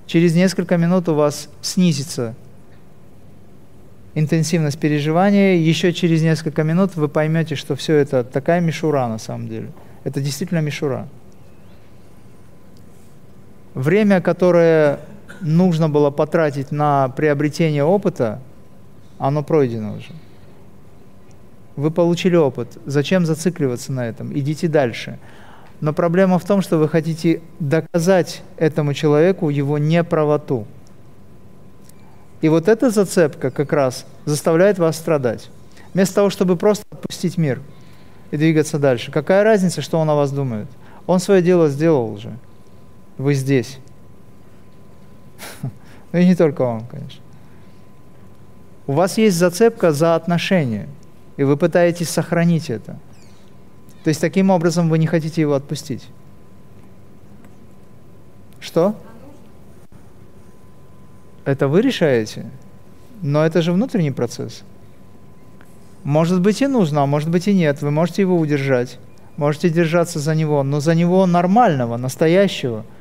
Через 0.05 0.35
несколько 0.35 0.77
минут 0.77 1.09
у 1.09 1.15
вас 1.15 1.49
снизится 1.61 2.35
интенсивность 4.15 4.79
переживания, 4.79 5.55
еще 5.55 5.91
через 5.93 6.21
несколько 6.21 6.63
минут 6.63 6.95
вы 6.95 7.07
поймете, 7.07 7.55
что 7.55 7.75
все 7.75 7.95
это 7.95 8.23
такая 8.23 8.61
мишура 8.61 9.07
на 9.07 9.17
самом 9.17 9.47
деле. 9.47 9.69
Это 10.03 10.21
действительно 10.21 10.59
мишура. 10.59 11.07
Время, 13.73 14.21
которое 14.21 14.99
нужно 15.41 15.89
было 15.89 16.11
потратить 16.11 16.71
на 16.71 17.09
приобретение 17.09 17.83
опыта, 17.83 18.39
оно 19.17 19.43
пройдено 19.43 19.95
уже. 19.95 20.11
Вы 21.75 21.89
получили 21.89 22.35
опыт. 22.35 22.77
Зачем 22.85 23.25
зацикливаться 23.25 23.91
на 23.91 24.07
этом? 24.07 24.37
Идите 24.37 24.67
дальше. 24.67 25.17
Но 25.83 25.91
проблема 25.91 26.39
в 26.39 26.45
том, 26.45 26.61
что 26.61 26.77
вы 26.77 26.87
хотите 26.87 27.41
доказать 27.59 28.41
этому 28.55 28.93
человеку 28.93 29.49
его 29.49 29.77
неправоту. 29.77 30.65
И 32.39 32.47
вот 32.47 32.69
эта 32.69 32.89
зацепка 32.89 33.51
как 33.51 33.73
раз 33.73 34.05
заставляет 34.23 34.79
вас 34.79 34.95
страдать. 34.95 35.49
Вместо 35.93 36.15
того, 36.15 36.29
чтобы 36.29 36.55
просто 36.55 36.85
отпустить 36.89 37.37
мир 37.37 37.59
и 38.31 38.37
двигаться 38.37 38.79
дальше. 38.79 39.11
Какая 39.11 39.43
разница, 39.43 39.81
что 39.81 39.99
он 39.99 40.09
о 40.09 40.15
вас 40.15 40.31
думает? 40.31 40.67
Он 41.05 41.19
свое 41.19 41.41
дело 41.41 41.67
сделал 41.67 42.13
уже. 42.13 42.31
Вы 43.17 43.33
здесь. 43.33 43.77
Ну 46.13 46.19
и 46.19 46.25
не 46.25 46.35
только 46.35 46.61
он, 46.61 46.85
конечно. 46.85 47.19
У 48.87 48.93
вас 48.93 49.17
есть 49.17 49.35
зацепка 49.35 49.91
за 49.91 50.15
отношения, 50.15 50.87
и 51.35 51.43
вы 51.43 51.57
пытаетесь 51.57 52.09
сохранить 52.09 52.69
это. 52.69 52.97
То 54.03 54.09
есть 54.09 54.21
таким 54.21 54.49
образом 54.49 54.89
вы 54.89 54.97
не 54.97 55.07
хотите 55.07 55.41
его 55.41 55.53
отпустить. 55.53 56.07
Что? 58.59 58.95
Это 61.45 61.67
вы 61.67 61.81
решаете, 61.81 62.45
но 63.21 63.45
это 63.45 63.61
же 63.61 63.73
внутренний 63.73 64.11
процесс. 64.11 64.63
Может 66.03 66.41
быть 66.41 66.61
и 66.61 66.67
нужно, 66.67 67.03
а 67.03 67.05
может 67.05 67.29
быть 67.29 67.47
и 67.47 67.53
нет. 67.53 67.81
Вы 67.81 67.91
можете 67.91 68.21
его 68.21 68.37
удержать, 68.37 68.99
можете 69.37 69.69
держаться 69.69 70.19
за 70.19 70.35
него, 70.35 70.63
но 70.63 70.79
за 70.79 70.95
него 70.95 71.25
нормального, 71.25 71.97
настоящего– 71.97 72.85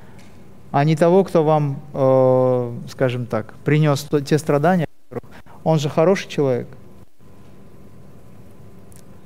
а 0.73 0.85
не 0.85 0.97
того, 0.97 1.23
кто 1.23 1.45
вам, 1.45 1.81
э, 1.93 2.73
скажем 2.91 3.27
так, 3.27 3.55
принес 3.65 4.09
те 4.27 4.39
страдания. 4.39 4.87
Он 5.65 5.79
же 5.79 5.91
хороший 5.91 6.29
человек. 6.29 6.67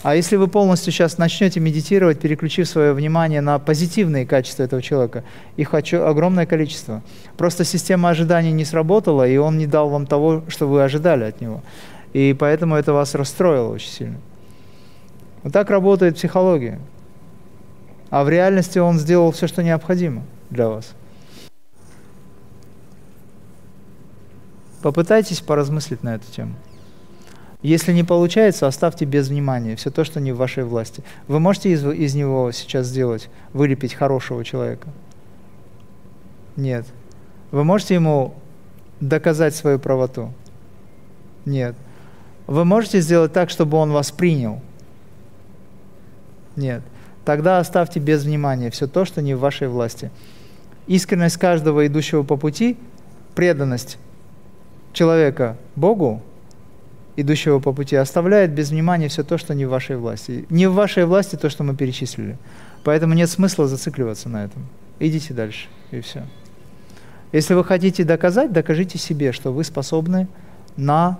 А 0.02 0.14
если 0.14 0.36
вы 0.36 0.46
полностью 0.46 0.92
сейчас 0.92 1.18
начнете 1.18 1.58
медитировать, 1.58 2.20
переключив 2.20 2.68
свое 2.68 2.92
внимание 2.92 3.40
на 3.40 3.58
позитивные 3.58 4.26
качества 4.26 4.62
этого 4.62 4.82
человека, 4.82 5.24
их 5.56 5.72
огромное 5.74 6.46
количество. 6.46 7.02
Просто 7.36 7.64
система 7.64 8.10
ожиданий 8.10 8.52
не 8.52 8.64
сработала, 8.64 9.26
и 9.26 9.36
он 9.36 9.58
не 9.58 9.66
дал 9.66 9.88
вам 9.88 10.06
того, 10.06 10.44
что 10.48 10.68
вы 10.68 10.82
ожидали 10.82 11.24
от 11.24 11.40
него. 11.40 11.62
И 12.12 12.36
поэтому 12.38 12.76
это 12.76 12.92
вас 12.92 13.14
расстроило 13.14 13.72
очень 13.72 13.90
сильно. 13.90 14.16
Вот 15.42 15.52
так 15.52 15.70
работает 15.70 16.16
психология. 16.16 16.78
А 18.10 18.22
в 18.22 18.28
реальности 18.28 18.78
он 18.78 18.98
сделал 18.98 19.32
все, 19.32 19.46
что 19.46 19.62
необходимо 19.62 20.22
для 20.50 20.68
вас. 20.68 20.92
Попытайтесь 24.82 25.40
поразмыслить 25.40 26.02
на 26.04 26.14
эту 26.14 26.30
тему. 26.30 26.54
Если 27.66 27.92
не 27.92 28.04
получается, 28.04 28.68
оставьте 28.68 29.06
без 29.06 29.26
внимания 29.26 29.74
все 29.74 29.90
то, 29.90 30.04
что 30.04 30.20
не 30.20 30.30
в 30.30 30.36
вашей 30.36 30.62
власти. 30.62 31.02
Вы 31.26 31.40
можете 31.40 31.72
из, 31.72 31.84
из 31.84 32.14
него 32.14 32.52
сейчас 32.52 32.86
сделать, 32.86 33.28
вылепить 33.52 33.92
хорошего 33.92 34.44
человека? 34.44 34.86
Нет. 36.54 36.86
Вы 37.50 37.64
можете 37.64 37.94
ему 37.94 38.34
доказать 39.00 39.52
свою 39.56 39.80
правоту? 39.80 40.32
Нет. 41.44 41.74
Вы 42.46 42.64
можете 42.64 43.00
сделать 43.00 43.32
так, 43.32 43.50
чтобы 43.50 43.78
он 43.78 43.90
вас 43.90 44.12
принял? 44.12 44.60
Нет. 46.54 46.82
Тогда 47.24 47.58
оставьте 47.58 47.98
без 47.98 48.22
внимания 48.22 48.70
все 48.70 48.86
то, 48.86 49.04
что 49.04 49.22
не 49.22 49.34
в 49.34 49.40
вашей 49.40 49.66
власти. 49.66 50.12
Искренность 50.86 51.36
каждого 51.36 51.84
идущего 51.88 52.22
по 52.22 52.36
пути, 52.36 52.76
преданность 53.34 53.98
человека 54.92 55.56
Богу, 55.74 56.22
идущего 57.16 57.58
по 57.58 57.72
пути, 57.72 57.96
оставляет 57.96 58.52
без 58.52 58.70
внимания 58.70 59.08
все 59.08 59.24
то, 59.24 59.38
что 59.38 59.54
не 59.54 59.64
в 59.64 59.70
вашей 59.70 59.96
власти. 59.96 60.46
Не 60.50 60.66
в 60.66 60.74
вашей 60.74 61.04
власти 61.04 61.36
то, 61.36 61.50
что 61.50 61.64
мы 61.64 61.74
перечислили. 61.74 62.36
Поэтому 62.84 63.14
нет 63.14 63.28
смысла 63.30 63.66
зацикливаться 63.66 64.28
на 64.28 64.44
этом. 64.44 64.66
Идите 65.00 65.34
дальше, 65.34 65.68
и 65.90 66.00
все. 66.00 66.24
Если 67.32 67.54
вы 67.54 67.64
хотите 67.64 68.04
доказать, 68.04 68.52
докажите 68.52 68.98
себе, 68.98 69.32
что 69.32 69.52
вы 69.52 69.64
способны 69.64 70.28
на 70.76 71.18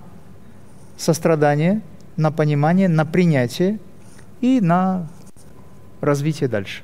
сострадание, 0.97 1.81
на 2.15 2.31
понимание, 2.31 2.87
на 2.87 3.05
принятие 3.05 3.79
и 4.39 4.61
на 4.61 5.09
развитие 6.01 6.47
дальше. 6.47 6.83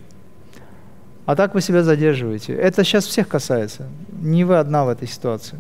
А 1.26 1.36
так 1.36 1.54
вы 1.54 1.62
себя 1.62 1.84
задерживаете. 1.84 2.54
Это 2.54 2.84
сейчас 2.84 3.06
всех 3.06 3.28
касается. 3.28 3.88
Не 4.22 4.44
вы 4.44 4.58
одна 4.58 4.84
в 4.84 4.90
этой 4.90 5.08
ситуации. 5.08 5.60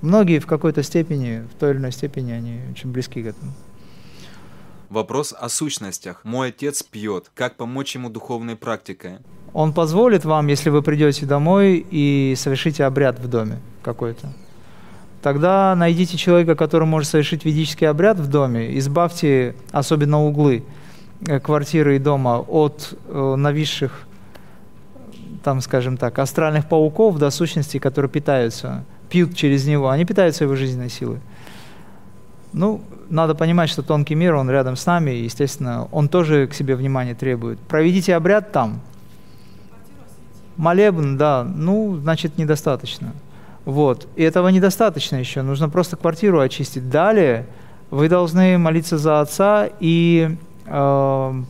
Многие 0.00 0.38
в 0.38 0.46
какой-то 0.46 0.82
степени, 0.82 1.44
в 1.52 1.58
той 1.58 1.72
или 1.72 1.78
иной 1.78 1.92
степени, 1.92 2.32
они 2.32 2.60
очень 2.70 2.90
близки 2.90 3.22
к 3.22 3.26
этому. 3.26 3.52
Вопрос 4.90 5.34
о 5.38 5.48
сущностях. 5.48 6.20
Мой 6.24 6.48
отец 6.48 6.82
пьет. 6.82 7.30
Как 7.34 7.56
помочь 7.56 7.94
ему 7.94 8.08
духовной 8.08 8.56
практикой? 8.56 9.18
Он 9.52 9.72
позволит 9.72 10.24
вам, 10.24 10.46
если 10.46 10.70
вы 10.70 10.82
придете 10.82 11.26
домой 11.26 11.84
и 11.90 12.34
совершите 12.36 12.84
обряд 12.84 13.18
в 13.18 13.28
доме 13.28 13.58
какой-то. 13.82 14.32
Тогда 15.20 15.74
найдите 15.76 16.16
человека, 16.16 16.54
который 16.54 16.86
может 16.86 17.10
совершить 17.10 17.44
ведический 17.44 17.88
обряд 17.88 18.18
в 18.18 18.28
доме, 18.28 18.78
избавьте 18.78 19.56
особенно 19.72 20.24
углы 20.24 20.64
э, 21.26 21.40
квартиры 21.40 21.96
и 21.96 21.98
дома 21.98 22.38
от 22.38 22.96
э, 23.08 23.34
нависших, 23.36 24.06
там, 25.42 25.60
скажем 25.60 25.96
так, 25.96 26.18
астральных 26.18 26.68
пауков, 26.68 27.18
до 27.18 27.30
сущностей, 27.30 27.80
которые 27.80 28.10
питаются 28.10 28.84
пьют 29.08 29.34
через 29.36 29.66
него, 29.66 29.88
они 29.88 30.04
питаются 30.04 30.44
его 30.44 30.56
жизненной 30.56 30.90
силой. 30.90 31.20
Ну, 32.52 32.80
надо 33.10 33.34
понимать, 33.34 33.70
что 33.70 33.82
тонкий 33.82 34.14
мир, 34.14 34.34
он 34.34 34.50
рядом 34.50 34.76
с 34.76 34.86
нами, 34.86 35.10
и, 35.10 35.24
естественно, 35.24 35.88
он 35.92 36.08
тоже 36.08 36.46
к 36.46 36.54
себе 36.54 36.76
внимания 36.76 37.14
требует. 37.14 37.58
Проведите 37.60 38.14
обряд 38.14 38.52
там. 38.52 38.80
Молебн, 40.56 41.16
да, 41.16 41.44
ну, 41.44 41.96
значит, 42.02 42.36
недостаточно. 42.38 43.12
Вот. 43.64 44.08
И 44.16 44.22
этого 44.22 44.48
недостаточно 44.48 45.16
еще. 45.16 45.42
Нужно 45.42 45.68
просто 45.68 45.96
квартиру 45.96 46.40
очистить. 46.40 46.88
Далее 46.90 47.46
вы 47.90 48.08
должны 48.08 48.58
молиться 48.58 48.98
за 48.98 49.20
отца 49.20 49.68
и 49.78 50.36
э, 50.66 51.42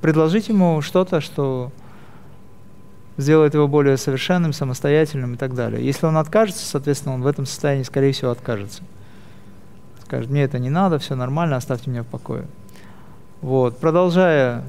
предложить 0.00 0.48
ему 0.48 0.80
что-то, 0.80 1.20
что 1.20 1.70
сделает 3.20 3.54
его 3.54 3.68
более 3.68 3.96
совершенным, 3.96 4.52
самостоятельным 4.52 5.34
и 5.34 5.36
так 5.36 5.54
далее. 5.54 5.84
Если 5.84 6.06
он 6.06 6.16
откажется, 6.16 6.64
соответственно, 6.66 7.14
он 7.14 7.22
в 7.22 7.26
этом 7.26 7.46
состоянии, 7.46 7.82
скорее 7.82 8.12
всего, 8.12 8.30
откажется. 8.30 8.82
Скажет, 10.04 10.30
мне 10.30 10.42
это 10.42 10.58
не 10.58 10.70
надо, 10.70 10.98
все 10.98 11.14
нормально, 11.14 11.56
оставьте 11.56 11.90
меня 11.90 12.02
в 12.02 12.06
покое. 12.06 12.44
Вот. 13.42 13.78
Продолжая 13.78 14.64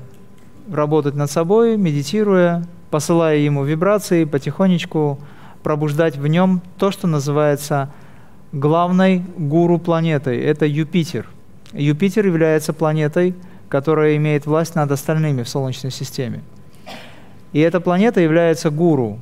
работать 0.71 1.15
над 1.15 1.31
собой, 1.31 1.77
медитируя, 1.77 2.65
посылая 2.89 3.37
ему 3.37 3.63
вибрации, 3.63 4.25
потихонечку 4.25 5.19
пробуждать 5.63 6.17
в 6.17 6.27
нем 6.27 6.61
то, 6.77 6.91
что 6.91 7.07
называется 7.07 7.91
главной 8.51 9.23
гуру 9.37 9.79
планетой. 9.79 10.39
Это 10.39 10.65
Юпитер. 10.65 11.27
Юпитер 11.73 12.25
является 12.25 12.73
планетой, 12.73 13.35
которая 13.69 14.17
имеет 14.17 14.45
власть 14.45 14.75
над 14.75 14.91
остальными 14.91 15.43
в 15.43 15.49
Солнечной 15.49 15.91
системе. 15.91 16.41
И 17.53 17.59
эта 17.59 17.79
планета 17.79 18.21
является 18.21 18.69
гуру. 18.69 19.19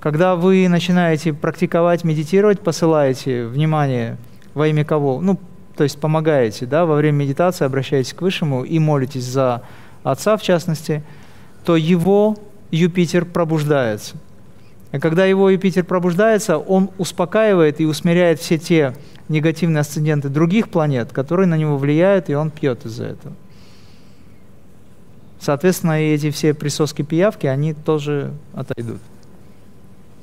Когда 0.00 0.36
вы 0.36 0.68
начинаете 0.68 1.32
практиковать, 1.32 2.04
медитировать, 2.04 2.60
посылаете 2.60 3.46
внимание 3.46 4.16
во 4.54 4.68
имя 4.68 4.84
кого? 4.84 5.20
Ну, 5.20 5.38
то 5.76 5.84
есть 5.84 5.98
помогаете, 5.98 6.66
да, 6.66 6.86
во 6.86 6.96
время 6.96 7.16
медитации 7.16 7.64
обращаетесь 7.64 8.12
к 8.12 8.22
Высшему 8.22 8.64
и 8.64 8.78
молитесь 8.78 9.24
за 9.24 9.62
Отца, 10.02 10.36
в 10.36 10.42
частности, 10.42 11.02
то 11.64 11.76
его 11.76 12.36
Юпитер 12.70 13.24
пробуждается. 13.24 14.16
И 14.92 14.98
когда 14.98 15.24
его 15.24 15.50
Юпитер 15.50 15.84
пробуждается, 15.84 16.58
он 16.58 16.90
успокаивает 16.98 17.80
и 17.80 17.86
усмиряет 17.86 18.38
все 18.38 18.58
те 18.58 18.94
негативные 19.28 19.80
асценденты 19.80 20.28
других 20.28 20.68
планет, 20.68 21.12
которые 21.12 21.46
на 21.46 21.56
него 21.56 21.78
влияют, 21.78 22.28
и 22.28 22.34
он 22.34 22.50
пьет 22.50 22.84
из-за 22.84 23.06
этого. 23.06 23.34
Соответственно, 25.44 26.02
и 26.02 26.14
эти 26.14 26.30
все 26.30 26.54
присоски 26.54 27.02
пиявки, 27.02 27.46
они 27.46 27.74
тоже 27.74 28.32
отойдут. 28.54 28.98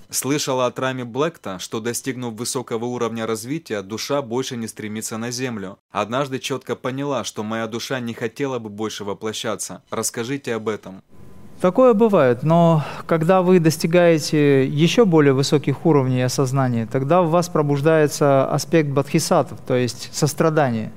Слышала 0.10 0.66
от 0.66 0.80
Рами 0.80 1.04
Блэкта, 1.04 1.60
что 1.60 1.80
достигнув 1.80 2.34
высокого 2.34 2.86
уровня 2.86 3.28
развития, 3.28 3.84
душа 3.84 4.24
больше 4.24 4.58
не 4.58 4.68
стремится 4.68 5.18
на 5.20 5.30
Землю. 5.30 5.78
Однажды 5.92 6.40
четко 6.40 6.76
поняла, 6.76 7.24
что 7.24 7.44
моя 7.44 7.68
душа 7.68 8.00
не 8.00 8.16
хотела 8.16 8.58
бы 8.58 8.70
больше 8.70 9.04
воплощаться. 9.04 9.84
Расскажите 9.92 10.56
об 10.56 10.68
этом. 10.68 11.04
Такое 11.62 11.94
бывает, 11.94 12.42
но 12.42 12.84
когда 13.06 13.44
вы 13.44 13.60
достигаете 13.60 14.66
еще 14.66 15.06
более 15.06 15.34
высоких 15.34 15.86
уровней 15.86 16.24
осознания, 16.24 16.88
тогда 16.92 17.22
в 17.22 17.30
вас 17.30 17.48
пробуждается 17.48 18.52
аспект 18.52 18.90
бодхисаттв, 18.90 19.54
то 19.68 19.76
есть 19.76 20.10
сострадание. 20.12 20.92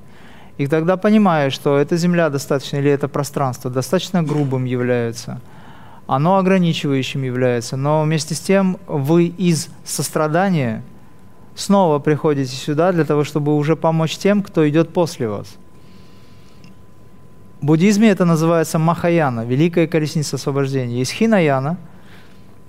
И 0.57 0.67
тогда 0.67 0.97
понимаешь, 0.97 1.53
что 1.53 1.77
эта 1.77 1.97
земля 1.97 2.29
достаточно, 2.29 2.77
или 2.77 2.89
это 2.89 3.07
пространство 3.07 3.69
достаточно 3.69 4.23
грубым 4.23 4.65
является, 4.65 5.41
оно 6.07 6.37
ограничивающим 6.37 7.23
является, 7.23 7.77
но 7.77 8.03
вместе 8.03 8.35
с 8.35 8.39
тем 8.39 8.77
вы 8.87 9.25
из 9.25 9.69
сострадания 9.83 10.83
снова 11.55 11.99
приходите 11.99 12.55
сюда 12.55 12.91
для 12.91 13.05
того, 13.05 13.23
чтобы 13.23 13.55
уже 13.55 13.75
помочь 13.75 14.17
тем, 14.17 14.43
кто 14.43 14.67
идет 14.67 14.93
после 14.93 15.27
вас– 15.27 15.55
в 17.65 17.67
буддизме 17.67 18.11
это 18.11 18.25
называется 18.25 18.77
Махаяна, 18.77 19.43
великая 19.43 19.87
колесница 19.87 20.35
освобождения. 20.35 20.99
Есть 20.99 21.13
Хинаяна, 21.13 21.77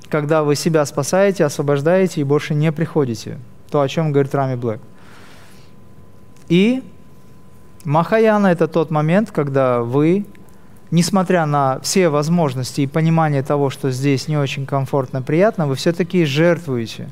когда 0.09 0.43
вы 0.43 0.55
себя 0.55 0.87
спасаете, 0.87 1.45
освобождаете 1.45 2.23
и 2.23 2.25
больше 2.25 2.55
не 2.55 2.73
приходите. 2.73 3.38
То, 3.71 3.83
о 3.83 3.88
чем 3.88 4.11
говорит 4.11 4.35
Рами 4.35 4.55
Блэк. 4.55 4.81
И 6.49 6.83
Махаяна– 7.87 8.49
это 8.49 8.66
тот 8.66 8.90
момент, 8.90 9.31
когда 9.31 9.81
вы, 9.81 10.26
несмотря 10.90 11.47
на 11.47 11.78
все 11.83 12.09
возможности 12.09 12.81
и 12.81 12.88
понимание 12.88 13.45
того, 13.45 13.71
что 13.71 13.93
здесь 13.93 14.26
не 14.26 14.37
очень 14.37 14.66
комфортно, 14.66 15.23
приятно, 15.23 15.69
вы 15.69 15.76
все-таки 15.76 16.25
жертвуете 16.25 17.09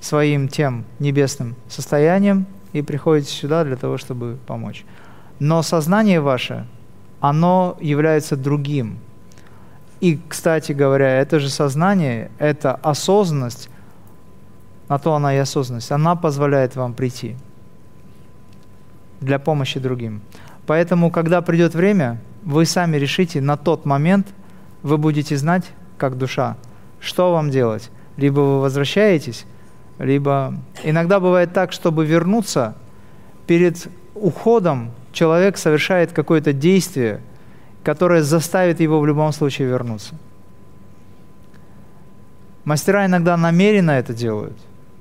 своим 0.00 0.48
тем 0.48 0.84
небесным 0.98 1.54
состоянием 1.68 2.46
и 2.72 2.82
приходите 2.82 3.30
сюда 3.30 3.62
для 3.62 3.76
того, 3.76 3.96
чтобы 3.96 4.38
помочь. 4.44 4.84
Но 5.38 5.62
сознание 5.62 6.20
ваше, 6.20 6.66
оно 7.20 7.78
является 7.80 8.36
другим. 8.36 8.98
И, 10.00 10.18
кстати 10.28 10.72
говоря, 10.72 11.20
это 11.20 11.38
же 11.38 11.48
сознание, 11.48 12.32
это 12.40 12.74
осознанность, 12.74 13.70
на 14.88 14.98
то 14.98 15.14
она 15.14 15.32
и 15.32 15.38
осознанность, 15.38 15.92
она 15.92 16.16
позволяет 16.16 16.74
вам 16.74 16.92
прийти 16.92 17.36
для 19.20 19.38
помощи 19.38 19.78
другим. 19.80 20.22
Поэтому, 20.66 21.10
когда 21.10 21.42
придет 21.42 21.74
время, 21.74 22.18
вы 22.44 22.64
сами 22.64 22.96
решите, 22.96 23.40
на 23.40 23.56
тот 23.56 23.84
момент 23.84 24.28
вы 24.82 24.98
будете 24.98 25.36
знать, 25.36 25.64
как 25.98 26.16
душа, 26.16 26.56
что 27.00 27.32
вам 27.32 27.50
делать. 27.50 27.90
Либо 28.16 28.40
вы 28.40 28.60
возвращаетесь, 28.60 29.46
либо... 29.98 30.54
Иногда 30.82 31.20
бывает 31.20 31.52
так, 31.52 31.72
чтобы 31.72 32.06
вернуться, 32.06 32.74
перед 33.46 33.88
уходом 34.14 34.90
человек 35.12 35.58
совершает 35.58 36.12
какое-то 36.12 36.52
действие, 36.52 37.20
которое 37.82 38.22
заставит 38.22 38.80
его 38.80 39.00
в 39.00 39.06
любом 39.06 39.32
случае 39.32 39.68
вернуться. 39.68 40.14
Мастера 42.64 43.06
иногда 43.06 43.36
намеренно 43.36 43.92
это 43.92 44.12
делают, 44.12 44.56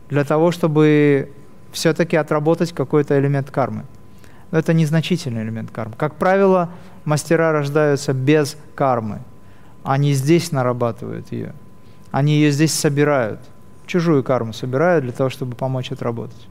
для 0.09 0.23
того, 0.23 0.51
чтобы 0.51 1.31
все-таки 1.71 2.15
отработать 2.15 2.73
какой-то 2.73 3.19
элемент 3.19 3.51
кармы. 3.51 3.83
Но 4.51 4.57
это 4.57 4.73
незначительный 4.73 5.43
элемент 5.43 5.71
кармы. 5.71 5.95
Как 5.97 6.15
правило, 6.15 6.69
мастера 7.05 7.51
рождаются 7.51 8.13
без 8.13 8.57
кармы. 8.75 9.19
Они 9.83 10.13
здесь 10.13 10.51
нарабатывают 10.51 11.31
ее. 11.31 11.53
Они 12.11 12.33
ее 12.33 12.51
здесь 12.51 12.73
собирают. 12.73 13.39
Чужую 13.85 14.23
карму 14.23 14.53
собирают 14.53 15.03
для 15.03 15.13
того, 15.13 15.29
чтобы 15.29 15.55
помочь 15.55 15.91
отработать. 15.91 16.47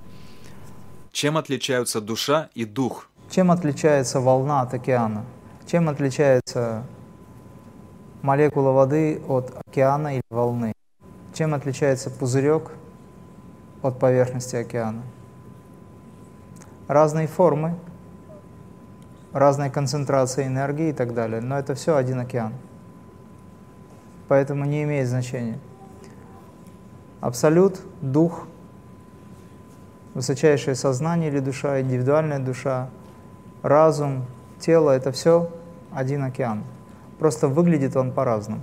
Чем 1.12 1.37
отличаются 1.37 2.00
душа 2.00 2.49
и 2.55 2.64
дух? 2.64 3.09
Чем 3.31 3.50
отличается 3.50 4.21
волна 4.21 4.62
от 4.62 4.75
океана? 4.75 5.25
Чем 5.67 5.88
отличается 5.88 6.85
молекула 8.23 8.71
воды 8.71 9.21
от 9.28 9.52
океана 9.67 10.14
или 10.14 10.23
волны? 10.31 10.73
Чем 11.35 11.55
отличается 11.55 12.11
пузырек 12.11 12.71
от 13.83 13.99
поверхности 13.99 14.57
океана? 14.57 15.02
Разные 16.87 17.26
формы, 17.26 17.76
разные 19.32 19.71
концентрации 19.71 20.47
энергии 20.47 20.91
и 20.91 20.93
так 20.93 21.14
далее, 21.14 21.41
но 21.41 21.58
это 21.58 21.75
все 21.75 21.97
один 21.97 22.21
океан. 22.21 22.52
Поэтому 24.28 24.64
не 24.64 24.82
имеет 24.82 25.08
значения. 25.08 25.58
Абсолют, 27.21 27.80
дух, 28.00 28.47
высочайшее 30.14 30.75
сознание 30.75 31.30
или 31.30 31.41
душа, 31.41 31.80
индивидуальная 31.80 32.38
душа, 32.38 32.91
разум, 33.62 34.25
тело– 34.60 34.91
это 34.93 35.12
все 35.12 35.50
один 35.93 36.25
океан. 36.25 36.64
Просто 37.19 37.49
выглядит 37.49 37.97
он 37.97 38.12
по-разному. 38.12 38.62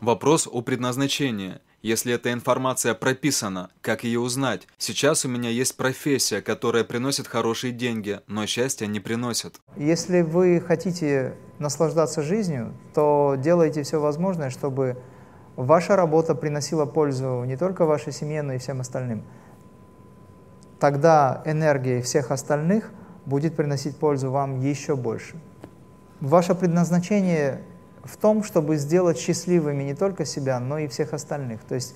Вопрос 0.00 0.48
о 0.50 0.62
предназначении. 0.62 1.58
Если 1.86 2.12
эта 2.12 2.32
информация 2.32 2.94
прописана, 2.94 3.70
как 3.80 4.02
ее 4.02 4.18
узнать? 4.18 4.66
Сейчас 4.76 5.24
у 5.24 5.28
меня 5.28 5.50
есть 5.50 5.76
профессия, 5.76 6.42
которая 6.42 6.82
приносит 6.82 7.28
хорошие 7.28 7.72
деньги, 7.72 8.20
но 8.26 8.46
счастья 8.46 8.86
не 8.86 8.98
приносит. 8.98 9.60
Если 9.76 10.22
вы 10.22 10.60
хотите 10.60 11.34
наслаждаться 11.60 12.22
жизнью, 12.22 12.74
то 12.92 13.36
делайте 13.38 13.84
все 13.84 14.00
возможное, 14.00 14.50
чтобы 14.50 14.96
ваша 15.54 15.94
работа 15.94 16.34
приносила 16.34 16.86
пользу 16.86 17.44
не 17.44 17.56
только 17.56 17.86
вашей 17.86 18.12
семье, 18.12 18.42
но 18.42 18.54
и 18.54 18.58
всем 18.58 18.80
остальным. 18.80 19.22
Тогда 20.80 21.42
энергия 21.46 22.02
всех 22.02 22.30
остальных– 22.32 22.90
будет 23.26 23.56
приносить 23.56 23.96
пользу 23.98 24.30
вам 24.30 24.60
еще 24.60 24.96
больше. 24.96 25.36
Ваше 26.20 26.54
предназначение 26.54 27.60
в 28.06 28.16
том, 28.16 28.42
чтобы 28.42 28.76
сделать 28.76 29.18
счастливыми 29.18 29.82
не 29.82 29.94
только 29.94 30.24
себя, 30.24 30.58
но 30.60 30.78
и 30.78 30.88
всех 30.88 31.12
остальных. 31.12 31.62
То 31.62 31.74
есть 31.74 31.94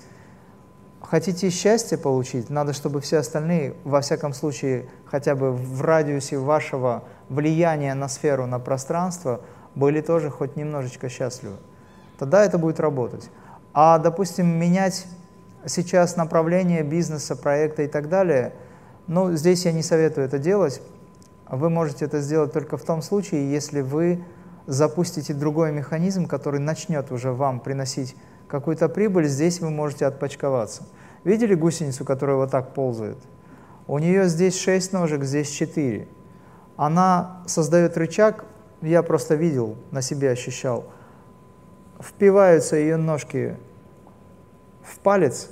хотите 1.01 1.49
счастье 1.49 1.97
получить, 1.97 2.49
надо, 2.49 2.73
чтобы 2.73 3.01
все 3.01 3.17
остальные, 3.17 3.75
во 3.83 4.01
всяком 4.01 4.33
случае, 4.33 4.89
хотя 5.05 5.35
бы 5.35 5.51
в 5.51 5.81
радиусе 5.81 6.37
вашего 6.37 7.03
влияния 7.29 7.93
на 7.93 8.07
сферу, 8.07 8.45
на 8.45 8.59
пространство, 8.59 9.41
были 9.75 10.01
тоже 10.01 10.29
хоть 10.29 10.55
немножечко 10.55 11.09
счастливы. 11.09 11.55
Тогда 12.19 12.43
это 12.43 12.57
будет 12.57 12.79
работать. 12.79 13.29
А, 13.73 13.97
допустим, 13.97 14.47
менять 14.47 15.05
сейчас 15.65 16.17
направление 16.17 16.83
бизнеса, 16.83 17.35
проекта 17.35 17.83
и 17.83 17.87
так 17.87 18.09
далее, 18.09 18.53
ну, 19.07 19.33
здесь 19.33 19.65
я 19.65 19.71
не 19.71 19.83
советую 19.83 20.25
это 20.25 20.37
делать, 20.37 20.81
вы 21.49 21.69
можете 21.69 22.05
это 22.05 22.21
сделать 22.21 22.53
только 22.53 22.77
в 22.77 22.83
том 22.83 23.01
случае, 23.01 23.51
если 23.51 23.81
вы 23.81 24.23
запустите 24.71 25.33
другой 25.33 25.71
механизм, 25.71 26.27
который 26.27 26.59
начнет 26.59 27.11
уже 27.11 27.31
вам 27.31 27.59
приносить 27.59 28.15
какую-то 28.47 28.89
прибыль, 28.89 29.27
здесь 29.27 29.59
вы 29.59 29.69
можете 29.69 30.05
отпочковаться. 30.05 30.83
Видели 31.23 31.53
гусеницу, 31.53 32.05
которая 32.05 32.37
вот 32.37 32.51
так 32.51 32.73
ползает? 32.73 33.17
У 33.87 33.97
нее 33.97 34.27
здесь 34.27 34.59
6 34.59 34.93
ножек, 34.93 35.23
здесь 35.23 35.49
4. 35.49 36.07
Она 36.77 37.43
создает 37.45 37.97
рычаг, 37.97 38.45
я 38.81 39.03
просто 39.03 39.35
видел, 39.35 39.75
на 39.91 40.01
себе 40.01 40.31
ощущал. 40.31 40.85
Впиваются 41.99 42.75
ее 42.75 42.97
ножки 42.97 43.55
в 44.83 44.97
палец, 44.99 45.49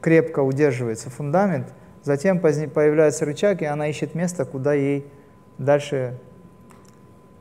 крепко 0.00 0.40
удерживается 0.40 1.10
фундамент– 1.10 1.68
Затем 2.06 2.38
появляется 2.38 3.24
рычаг, 3.24 3.62
и 3.62 3.64
она 3.64 3.88
ищет 3.88 4.14
место, 4.14 4.44
куда 4.44 4.74
ей 4.74 5.10
дальше 5.58 6.16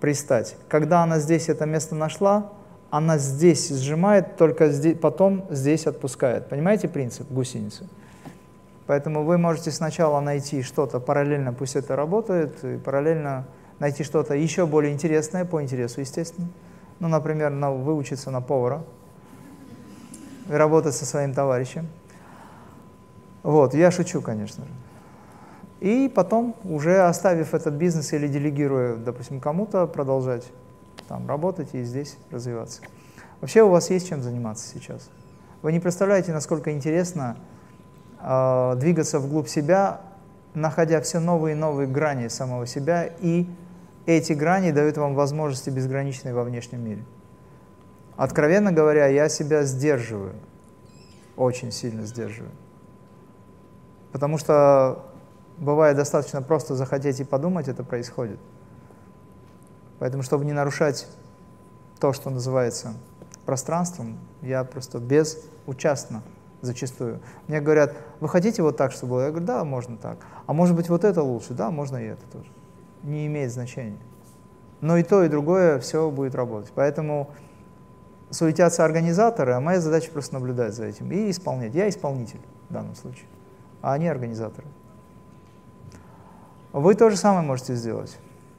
пристать. 0.06 0.56
Когда 0.70 1.02
она 1.02 1.18
здесь 1.18 1.50
это 1.50 1.66
место 1.66 1.96
нашла, 1.96 2.52
она 2.92 3.18
здесь 3.18 3.70
сжимает, 3.70 4.38
только 4.38 4.70
здесь, 4.70 5.00
потом 5.00 5.48
здесь 5.50 5.88
отпускает. 5.88 6.48
Понимаете 6.48 6.88
принцип 6.88 7.26
гусеницы? 7.32 7.90
Поэтому 8.86 9.24
вы 9.24 9.40
можете 9.40 9.72
сначала 9.72 10.20
найти 10.20 10.62
что-то 10.62 11.00
параллельно, 11.00 11.54
пусть 11.54 11.76
это 11.76 11.96
работает, 11.96 12.64
и 12.64 12.78
параллельно 12.78 13.48
найти 13.80 14.04
что-то 14.04 14.36
еще 14.36 14.68
более 14.68 14.94
интересное, 14.94 15.44
по 15.44 15.60
интересу, 15.60 16.02
естественно. 16.02 16.50
Ну, 17.00 17.08
например, 17.08 17.50
на, 17.50 17.72
выучиться 17.72 18.30
на 18.30 18.42
повара 18.42 18.84
и 20.48 20.54
работать 20.54 20.94
со 20.94 21.08
своим 21.08 21.34
товарищем. 21.34 21.88
Вот, 23.42 23.74
я 23.74 23.90
шучу, 23.90 24.22
конечно 24.22 24.66
же. 24.66 24.72
И 25.80 26.12
потом, 26.14 26.56
уже 26.64 27.02
оставив 27.02 27.54
этот 27.54 27.74
бизнес 27.74 28.14
или 28.14 28.28
делегируя, 28.28 28.96
допустим, 28.96 29.40
кому-то, 29.40 29.88
продолжать 29.88 30.46
там 31.08 31.28
работать 31.28 31.70
и 31.74 31.84
здесь 31.84 32.18
развиваться. 32.32 32.82
Вообще 33.42 33.62
у 33.62 33.70
вас 33.70 33.90
есть 33.90 34.08
чем 34.08 34.22
заниматься 34.22 34.68
сейчас. 34.68 35.10
Вы 35.62 35.74
не 35.74 35.80
представляете, 35.80 36.32
насколько 36.32 36.72
интересно 36.72 37.38
э, 38.22 38.74
двигаться 38.78 39.20
вглубь 39.20 39.48
себя, 39.48 40.02
находя 40.54 41.02
все 41.02 41.20
новые 41.20 41.56
и 41.56 41.60
новые 41.60 41.88
грани 41.88 42.30
самого 42.30 42.66
себя, 42.66 43.06
и 43.20 43.48
эти 44.06 44.34
грани 44.34 44.72
дают 44.72 44.98
вам 44.98 45.16
возможности 45.16 45.70
безграничной 45.70 46.34
во 46.34 46.44
внешнем 46.44 46.84
мире. 46.84 47.04
Откровенно 48.16 48.72
говоря, 48.72 49.08
я 49.08 49.28
себя 49.28 49.64
сдерживаю 49.64 50.34
очень 51.38 51.72
сильно 51.72 52.06
сдерживает. 52.06 52.54
Потому 54.12 54.38
что 54.38 55.06
бывает 55.58 55.98
достаточно 55.98 56.42
просто 56.42 56.76
захотеть 56.76 57.20
и 57.20 57.24
подумать, 57.24 57.68
это 57.68 57.84
происходит. 57.84 58.40
Поэтому, 60.00 60.24
чтобы 60.24 60.46
не 60.46 60.54
нарушать 60.54 61.08
то, 62.00 62.14
что 62.14 62.30
называется 62.30 62.94
пространством, 63.46 64.18
я 64.42 64.64
просто 64.64 65.00
безучастно 65.00 66.22
зачастую. 66.62 67.20
Мне 67.48 67.62
говорят, 67.62 67.96
вы 68.20 68.28
хотите 68.28 68.62
вот 68.62 68.76
так, 68.78 68.92
чтобы 68.92 69.12
было? 69.12 69.22
Я 69.26 69.30
говорю, 69.30 69.46
да, 69.46 69.64
можно 69.64 69.98
так. 69.98 70.18
А 70.46 70.54
может 70.54 70.76
быть, 70.76 70.90
вот 70.90 71.04
это 71.04 71.22
лучше? 71.24 71.54
Да, 71.54 71.72
можно 71.72 71.98
и 71.98 72.06
это 72.06 72.26
тоже. 72.32 72.50
Не 73.04 73.28
имеет 73.28 73.52
значения. 73.52 74.00
Но 74.82 74.98
и 74.98 75.04
то, 75.04 75.24
и 75.24 75.30
другое 75.30 75.80
все 75.80 76.10
будет 76.12 76.36
работать. 76.36 76.72
Поэтому 76.76 77.30
суетятся 78.30 78.84
организаторы, 78.84 79.54
а 79.54 79.60
моя 79.60 79.80
задача 79.80 80.12
просто 80.12 80.34
наблюдать 80.34 80.74
за 80.74 80.86
этим 80.86 81.12
и 81.12 81.30
исполнять. 81.30 81.74
Я 81.74 81.88
исполнитель 81.88 82.42
в 82.70 82.74
данном 82.74 82.96
случае, 82.96 83.28
а 83.82 83.94
они 83.94 84.08
организаторы. 84.08 84.68
Вы 86.76 86.96
то 86.96 87.10
же 87.10 87.16
самое 87.16 87.42
можете 87.42 87.74
сделать. 87.74 88.18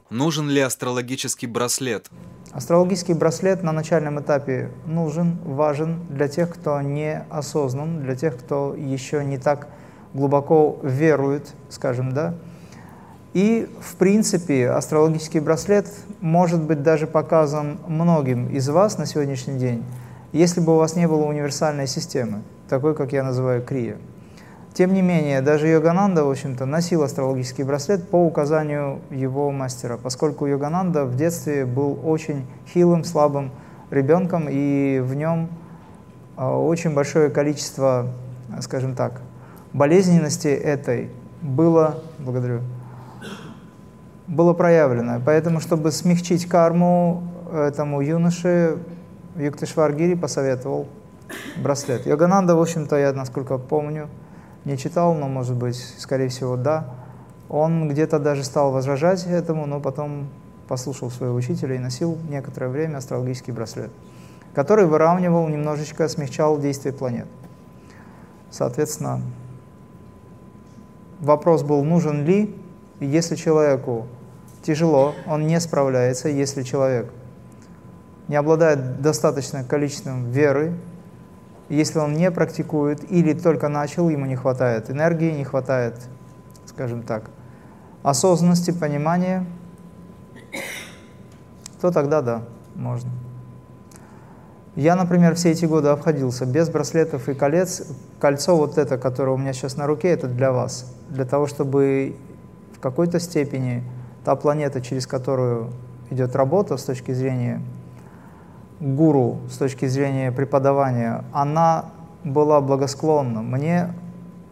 Нужен 0.09 0.49
ли 0.49 0.59
астрологический 0.59 1.47
браслет? 1.47 2.09
Астрологический 2.51 3.13
браслет 3.13 3.61
на 3.61 3.71
начальном 3.71 4.19
этапе 4.19 4.71
нужен, 4.87 5.37
важен 5.45 5.99
для 6.09 6.27
тех, 6.27 6.51
кто 6.51 6.81
не 6.81 7.23
осознан, 7.29 8.01
для 8.01 8.15
тех, 8.15 8.35
кто 8.35 8.73
еще 8.73 9.23
не 9.23 9.37
так 9.37 9.67
глубоко 10.15 10.79
верует, 10.81 11.53
скажем, 11.69 12.11
да. 12.11 12.33
И, 13.35 13.69
в 13.81 13.95
принципе, 13.97 14.71
астрологический 14.71 15.39
браслет 15.39 15.87
может 16.19 16.63
быть 16.63 16.81
даже 16.81 17.05
показан 17.05 17.77
многим 17.87 18.49
из 18.49 18.67
вас 18.67 18.97
на 18.97 19.05
сегодняшний 19.05 19.59
день, 19.59 19.85
если 20.31 20.59
бы 20.59 20.73
у 20.73 20.77
вас 20.77 20.95
не 20.95 21.07
было 21.07 21.23
универсальной 21.23 21.85
системы, 21.85 22.41
такой, 22.67 22.95
как 22.95 23.13
я 23.13 23.21
называю, 23.21 23.61
крия. 23.61 23.97
Тем 24.77 24.93
не 24.93 25.01
менее, 25.01 25.41
даже 25.41 25.67
Йогананда, 25.69 26.23
в 26.23 26.29
общем-то, 26.29 26.67
носил 26.67 27.01
астрологический 27.01 27.63
браслет 27.63 28.07
по 28.09 28.17
указанию 28.17 28.99
его 29.09 29.49
мастера, 29.49 29.97
поскольку 29.97 30.45
Йогананда 30.45 31.05
в 31.05 31.15
детстве 31.15 31.65
был 31.65 31.99
очень 32.03 32.45
хилым, 32.71 33.03
слабым 33.03 33.49
ребенком, 33.89 34.45
и 34.47 34.99
в 35.03 35.15
нем 35.15 35.49
а, 36.35 36.55
очень 36.55 36.93
большое 36.93 37.31
количество, 37.31 38.09
скажем 38.61 38.93
так, 38.93 39.21
болезненности 39.73 40.49
этой 40.49 41.09
было, 41.41 42.03
благодарю, 42.19 42.59
было 44.27 44.53
проявлено. 44.53 45.19
Поэтому, 45.25 45.59
чтобы 45.59 45.91
смягчить 45.91 46.45
карму 46.45 47.23
этому 47.51 48.01
юноше, 48.01 48.77
Юктышваргири 49.37 50.13
посоветовал 50.13 50.87
браслет. 51.63 52.05
Йогананда, 52.05 52.55
в 52.55 52.61
общем-то, 52.61 52.95
я, 52.95 53.11
насколько 53.11 53.57
помню, 53.57 54.07
не 54.67 54.77
читал, 54.77 55.13
но, 55.13 55.27
может 55.29 55.55
быть, 55.55 55.77
скорее 55.97 56.27
всего, 56.27 56.57
да. 56.57 56.85
Он 57.49 57.87
где-то 57.87 58.19
даже 58.19 58.43
стал 58.43 58.71
возражать 58.71 59.25
этому, 59.25 59.65
но 59.65 59.79
потом 59.79 60.27
послушал 60.67 61.09
своего 61.09 61.35
учителя 61.35 61.75
и 61.75 61.79
носил 61.79 62.17
некоторое 62.29 62.67
время 62.67 62.97
астрологический 62.97 63.53
браслет, 63.53 63.89
который 64.53 64.85
выравнивал, 64.85 65.47
немножечко 65.47 66.09
смягчал 66.09 66.59
действие 66.59 66.93
планет. 66.93 67.27
Соответственно, 68.51 69.21
вопрос 71.21 71.63
был, 71.63 71.85
нужен 71.85 72.25
ли, 72.25 72.53
если 72.99 73.35
человеку 73.35 74.07
тяжело, 74.63 75.13
он 75.25 75.47
не 75.47 75.61
справляется, 75.61 76.27
если 76.27 76.63
человек 76.63 77.09
не 78.27 78.35
обладает 78.35 79.01
достаточным 79.01 79.63
количеством 79.63 80.29
веры, 80.29 80.73
если 81.69 81.99
он 81.99 82.13
не 82.13 82.31
практикует 82.31 83.09
или 83.11 83.33
только 83.33 83.67
начал, 83.67 84.09
ему 84.09 84.25
не 84.25 84.35
хватает 84.35 84.89
энергии, 84.89 85.31
не 85.31 85.43
хватает, 85.43 85.95
скажем 86.65 87.03
так, 87.03 87.29
осознанности, 88.03 88.71
понимания, 88.71 89.45
то 91.81 91.91
тогда 91.91 92.21
да, 92.21 92.43
можно. 92.75 93.09
Я, 94.75 94.95
например, 94.95 95.33
все 95.35 95.51
эти 95.51 95.65
годы 95.65 95.89
обходился 95.89 96.45
без 96.45 96.69
браслетов 96.69 97.27
и 97.29 97.33
колец. 97.33 97.83
Кольцо 98.19 98.55
вот 98.55 98.77
это, 98.77 98.99
которое 98.99 99.31
у 99.31 99.37
меня 99.37 99.51
сейчас 99.51 99.75
на 99.75 99.87
руке, 99.87 100.09
это 100.09 100.27
для 100.27 100.51
вас. 100.51 100.93
Для 101.09 101.25
того, 101.25 101.47
чтобы 101.47 102.15
в 102.75 102.79
какой-то 102.79 103.19
степени 103.19 103.83
та 104.23 104.35
планета, 104.35 104.79
через 104.79 105.07
которую 105.07 105.71
идет 106.11 106.35
работа 106.35 106.77
с 106.77 106.83
точки 106.83 107.11
зрения 107.11 107.61
гуру 108.79 109.39
с 109.49 109.57
точки 109.57 109.87
зрения 109.87 110.31
преподавания, 110.31 111.23
она 111.33 111.85
была 112.23 112.61
благосклонна. 112.61 113.41
Мне 113.41 113.93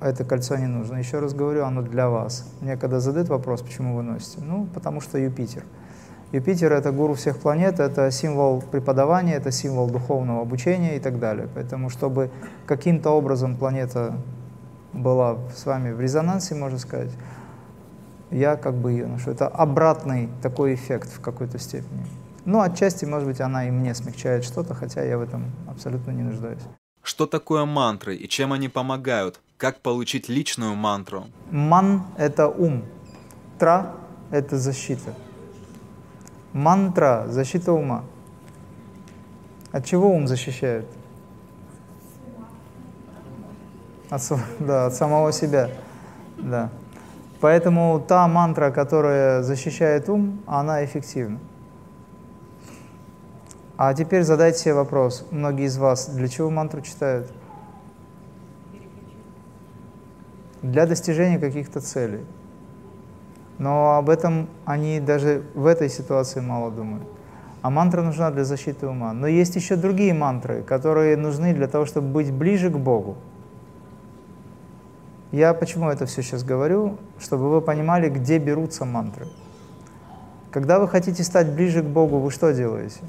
это 0.02 0.24
кольцо 0.24 0.56
не 0.58 0.68
нужно. 0.68 0.98
Еще 0.98 1.20
раз 1.20 1.34
говорю, 1.34 1.66
оно 1.66 1.82
для 1.82 2.10
вас. 2.10 2.48
Мне 2.62 2.78
когда 2.78 3.00
задают 3.00 3.30
вопрос, 3.30 3.62
почему 3.62 3.96
вы 3.96 4.04
носите, 4.04 4.40
ну, 4.42 4.68
потому 4.74 5.02
что 5.02 5.18
Юпитер. 5.18 5.64
Юпитер— 6.32 6.74
это 6.74 6.92
гуру 6.92 7.14
всех 7.14 7.38
планет, 7.38 7.80
это 7.80 8.12
символ 8.12 8.62
преподавания, 8.62 9.36
это 9.36 9.52
символ 9.52 9.90
духовного 9.90 10.42
обучения 10.42 10.98
и 10.98 11.00
так 11.00 11.20
далее. 11.20 11.48
Поэтому, 11.54 11.90
чтобы 11.90 12.30
каким-то 12.66 13.12
образом 13.12 13.56
планета 13.56 14.16
была 14.92 15.38
с 15.56 15.66
вами 15.66 15.92
в 15.92 16.02
резонансе, 16.02 16.56
можно 16.56 16.80
сказать, 16.80 17.12
я 18.32 18.56
как 18.58 18.74
бы 18.74 18.92
ее 18.92 19.06
ношу. 19.06 19.32
Это 19.32 19.48
обратный 19.48 20.30
такой 20.42 20.74
эффект 20.74 21.10
в 21.10 21.22
какой-то 21.22 21.60
степени. 21.60 22.06
Ну, 22.46 22.62
отчасти, 22.62 23.06
может 23.06 23.28
быть, 23.28 23.42
она 23.42 23.68
и 23.68 23.72
мне 23.72 23.96
смягчает 23.96 24.44
что-то, 24.44 24.76
хотя 24.76 25.04
я 25.04 25.18
в 25.18 25.22
этом 25.22 25.52
абсолютно 25.68 26.12
не 26.12 26.22
нуждаюсь. 26.22 26.62
Что 27.02 27.26
такое 27.26 27.66
мантры 27.66 28.16
и 28.16 28.28
чем 28.28 28.54
они 28.54 28.70
помогают? 28.70 29.40
Как 29.58 29.80
получить 29.80 30.30
личную 30.30 30.76
мантру? 30.76 31.26
Ман— 31.50 32.04
это 32.18 32.48
ум. 32.48 32.84
Тра— 33.58 33.94
это 34.32 34.58
защита. 34.58 35.14
Мантра— 36.54 37.26
защита 37.30 37.72
ума. 37.72 38.04
От 39.72 39.86
чего 39.86 40.10
ум 40.10 40.28
защищает? 40.28 40.86
От, 44.10 44.22
да, 44.60 44.86
от 44.86 44.94
самого 44.94 45.32
себя. 45.32 45.70
Да. 46.38 46.70
Поэтому 47.40 48.04
та 48.08 48.28
мантра, 48.28 48.72
которая 48.72 49.42
защищает 49.42 50.10
ум, 50.10 50.44
она 50.48 50.86
эффективна. 50.86 51.40
А 53.78 53.94
теперь 53.94 54.24
задайте 54.24 54.60
себе 54.60 54.74
вопрос, 54.76 55.26
многие 55.32 55.66
из 55.66 55.78
вас, 55.78 56.08
для 56.08 56.30
чего 56.30 56.50
мантру 56.50 56.82
читают? 56.82 57.30
Для 60.62 60.86
достижения 60.86 61.40
каких-то 61.40 61.82
целей. 61.82 62.24
Но 63.58 63.98
об 63.98 64.10
этом 64.10 64.48
они 64.64 65.02
даже 65.02 65.44
в 65.56 65.66
этой 65.66 65.90
ситуации 65.90 66.40
мало 66.40 66.72
думают. 66.72 67.04
А 67.62 67.70
мантра 67.70 68.02
нужна 68.02 68.32
для 68.32 68.46
защиты 68.46 68.88
ума. 68.88 69.12
Но 69.12 69.28
есть 69.28 69.56
еще 69.56 69.76
другие 69.76 70.14
мантры, 70.14 70.62
которые 70.64 71.18
нужны 71.18 71.54
для 71.54 71.68
того, 71.68 71.86
чтобы 71.86 72.08
быть 72.08 72.32
ближе 72.32 72.70
к 72.70 72.78
Богу. 72.78 73.18
Я 75.32 75.54
почему 75.54 75.90
это 75.90 76.06
все 76.06 76.22
сейчас 76.22 76.44
говорю? 76.44 76.98
Чтобы 77.20 77.50
вы 77.50 77.60
понимали, 77.62 78.10
где 78.10 78.38
берутся 78.38 78.86
мантры. 78.86 79.28
Когда 80.52 80.80
вы 80.80 80.88
хотите 80.88 81.24
стать 81.24 81.52
ближе 81.52 81.82
к 81.82 81.88
Богу, 81.88 82.20
вы 82.20 82.32
что 82.32 82.54
делаете? 82.54 83.00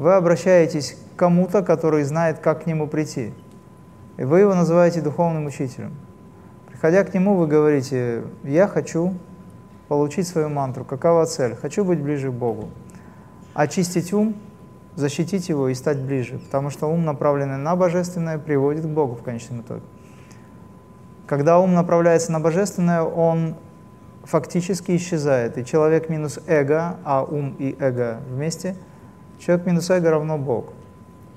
Вы 0.00 0.14
обращаетесь 0.14 0.96
к 1.14 1.18
кому-то, 1.18 1.60
который 1.60 2.04
знает, 2.04 2.38
как 2.38 2.64
к 2.64 2.66
нему 2.66 2.86
прийти. 2.86 3.34
И 4.16 4.24
вы 4.24 4.40
его 4.40 4.54
называете 4.54 5.02
духовным 5.02 5.44
учителем. 5.44 5.94
Приходя 6.68 7.04
к 7.04 7.12
нему, 7.12 7.34
вы 7.34 7.46
говорите, 7.46 8.22
я 8.42 8.66
хочу 8.66 9.12
получить 9.88 10.26
свою 10.26 10.48
мантру. 10.48 10.86
Какова 10.86 11.26
цель? 11.26 11.54
Хочу 11.54 11.84
быть 11.84 12.00
ближе 12.00 12.30
к 12.30 12.32
Богу. 12.32 12.70
Очистить 13.52 14.10
ум, 14.14 14.36
защитить 14.96 15.50
его 15.50 15.68
и 15.68 15.74
стать 15.74 15.98
ближе. 15.98 16.38
Потому 16.38 16.70
что 16.70 16.86
ум, 16.86 17.04
направленный 17.04 17.58
на 17.58 17.76
божественное, 17.76 18.38
приводит 18.38 18.84
к 18.84 18.88
Богу 18.88 19.16
в 19.16 19.22
конечном 19.22 19.60
итоге. 19.60 19.82
Когда 21.26 21.60
ум 21.60 21.74
направляется 21.74 22.32
на 22.32 22.40
божественное, 22.40 23.02
он 23.02 23.54
фактически 24.24 24.96
исчезает. 24.96 25.58
И 25.58 25.64
человек 25.66 26.08
минус 26.08 26.38
эго, 26.46 26.96
а 27.04 27.22
ум 27.22 27.54
и 27.58 27.76
эго 27.78 28.20
вместе– 28.30 28.76
Человек 29.40 29.66
минус 29.66 29.88
эго 29.88 30.10
равно 30.10 30.36
Бог. 30.36 30.66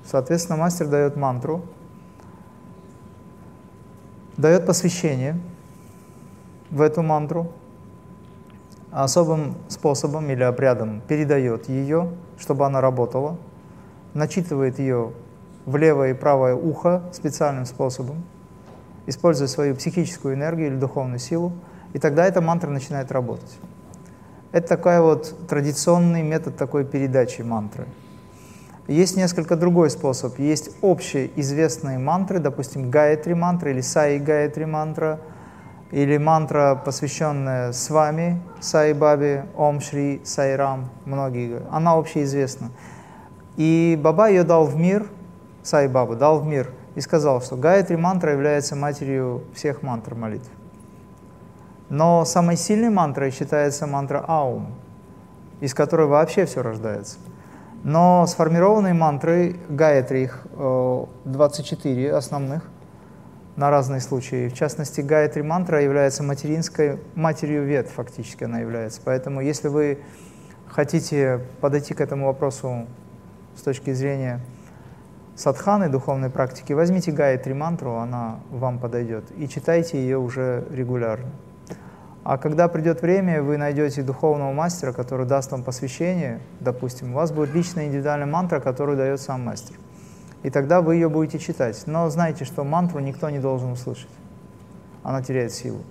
Соответственно, 0.04 0.58
мастер 0.58 0.88
дает 0.88 1.16
мантру, 1.16 1.62
дает 4.36 4.66
посвящение 4.66 5.40
в 6.70 6.82
эту 6.82 7.02
мантру, 7.02 7.50
особым 8.90 9.54
способом 9.68 10.28
или 10.28 10.42
обрядом 10.42 11.00
передает 11.08 11.70
ее, 11.70 12.10
чтобы 12.38 12.66
она 12.66 12.82
работала, 12.82 13.38
начитывает 14.12 14.78
ее 14.78 15.12
в 15.64 15.74
левое 15.78 16.10
и 16.10 16.14
правое 16.14 16.54
ухо 16.54 17.04
специальным 17.10 17.64
способом, 17.64 18.22
используя 19.06 19.48
свою 19.48 19.74
психическую 19.76 20.34
энергию 20.34 20.66
или 20.66 20.76
духовную 20.76 21.18
силу, 21.18 21.52
и 21.94 21.98
тогда 21.98 22.26
эта 22.26 22.42
мантра 22.42 22.68
начинает 22.68 23.10
работать. 23.10 23.58
Это 24.54 24.68
такой 24.68 25.00
вот 25.00 25.34
традиционный 25.48 26.22
метод 26.22 26.56
такой 26.56 26.84
передачи 26.84 27.42
мантры. 27.42 27.86
Есть 28.86 29.16
несколько 29.16 29.56
другой 29.56 29.90
способ. 29.90 30.38
Есть 30.38 30.76
общие 30.80 31.28
известные 31.34 31.98
мантры, 31.98 32.38
допустим, 32.38 32.88
Гаятри 32.88 33.32
мантра 33.34 33.72
или 33.72 33.80
Саи 33.80 34.18
Гаятри 34.18 34.64
мантра, 34.64 35.18
или 35.90 36.18
мантра, 36.18 36.80
посвященная 36.84 37.72
с 37.72 37.90
вами, 37.90 38.40
Саи 38.60 38.92
Баби, 38.92 39.42
Ом 39.56 39.80
Шри, 39.80 40.20
Сай 40.24 40.54
Рам, 40.54 40.88
многие. 41.04 41.62
Она 41.72 41.94
общеизвестна. 41.94 42.70
И 43.56 43.98
Баба 44.00 44.28
ее 44.28 44.44
дал 44.44 44.66
в 44.66 44.76
мир, 44.76 45.08
Сай 45.64 45.88
Баба 45.88 46.14
дал 46.14 46.38
в 46.38 46.46
мир, 46.46 46.70
и 46.94 47.00
сказал, 47.00 47.42
что 47.42 47.56
Гаятри 47.56 47.96
мантра 47.96 48.30
является 48.30 48.76
матерью 48.76 49.42
всех 49.52 49.82
мантр 49.82 50.14
молитв. 50.14 50.48
Но 51.94 52.24
самой 52.24 52.56
сильной 52.56 52.90
мантрой 52.90 53.30
считается 53.30 53.86
мантра 53.86 54.24
Аум, 54.26 54.74
из 55.60 55.74
которой 55.74 56.06
вообще 56.06 56.44
все 56.46 56.62
рождается– 56.62 57.18
но 57.84 58.26
сформированные 58.26 58.94
мантры 58.94 59.56
Гаятри, 59.68 60.22
их 60.22 60.46
24 61.24 62.06
э, 62.06 62.10
основных 62.12 62.62
на 63.56 63.70
разные 63.70 64.00
случаи. 64.00 64.48
В 64.48 64.54
частности, 64.54 65.02
Гаятри 65.02 65.42
мантра 65.42 65.82
является 65.82 66.22
материнской, 66.22 66.98
матерью 67.14 67.64
вет 67.64 67.88
фактически 67.88 68.44
она 68.44 68.60
является. 68.60 69.02
Поэтому 69.04 69.42
если 69.42 69.68
вы 69.68 69.98
хотите 70.66 71.40
подойти 71.60 71.92
к 71.92 72.00
этому 72.00 72.26
вопросу 72.26 72.86
с 73.54 73.60
точки 73.60 73.92
зрения 73.92 74.40
садханы, 75.36 75.90
духовной 75.90 76.30
практики, 76.30 76.72
возьмите 76.72 77.12
Гаятри 77.12 77.52
мантру, 77.52 77.96
она 77.96 78.40
вам 78.50 78.78
подойдет, 78.78 79.24
и 79.36 79.46
читайте 79.46 79.98
ее 79.98 80.16
уже 80.16 80.66
регулярно. 80.70 81.28
А 82.24 82.38
когда 82.38 82.68
придет 82.68 83.02
время, 83.02 83.42
вы 83.42 83.58
найдете 83.58 84.02
духовного 84.02 84.50
мастера, 84.52 84.92
который 84.92 85.26
даст 85.26 85.52
вам 85.52 85.62
посвящение, 85.62 86.40
допустим, 86.58 87.12
у 87.12 87.16
вас 87.16 87.32
будет 87.32 87.54
личная 87.54 87.84
индивидуальная 87.84 88.26
мантра, 88.26 88.60
которую 88.60 88.96
дает 88.96 89.20
сам 89.20 89.42
мастер. 89.42 89.76
И 90.42 90.48
тогда 90.48 90.80
вы 90.80 90.94
ее 90.94 91.10
будете 91.10 91.38
читать. 91.38 91.82
Но 91.84 92.08
знайте, 92.08 92.46
что 92.46 92.64
мантру 92.64 93.00
никто 93.00 93.28
не 93.28 93.38
должен 93.38 93.72
услышать. 93.72 94.08
Она 95.02 95.22
теряет 95.22 95.52
силу. 95.52 95.82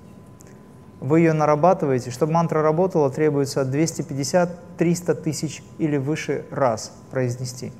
Вы 1.01 1.19
ее 1.19 1.33
нарабатываете. 1.33 2.09
Чтобы 2.09 2.33
мантра 2.33 2.63
работала, 2.63 3.11
требуется 3.11 3.61
250-300 3.61 5.13
тысяч 5.13 5.63
или 5.77 5.97
выше 5.97 6.45
раз 6.49 6.93
произнести. 7.11 7.71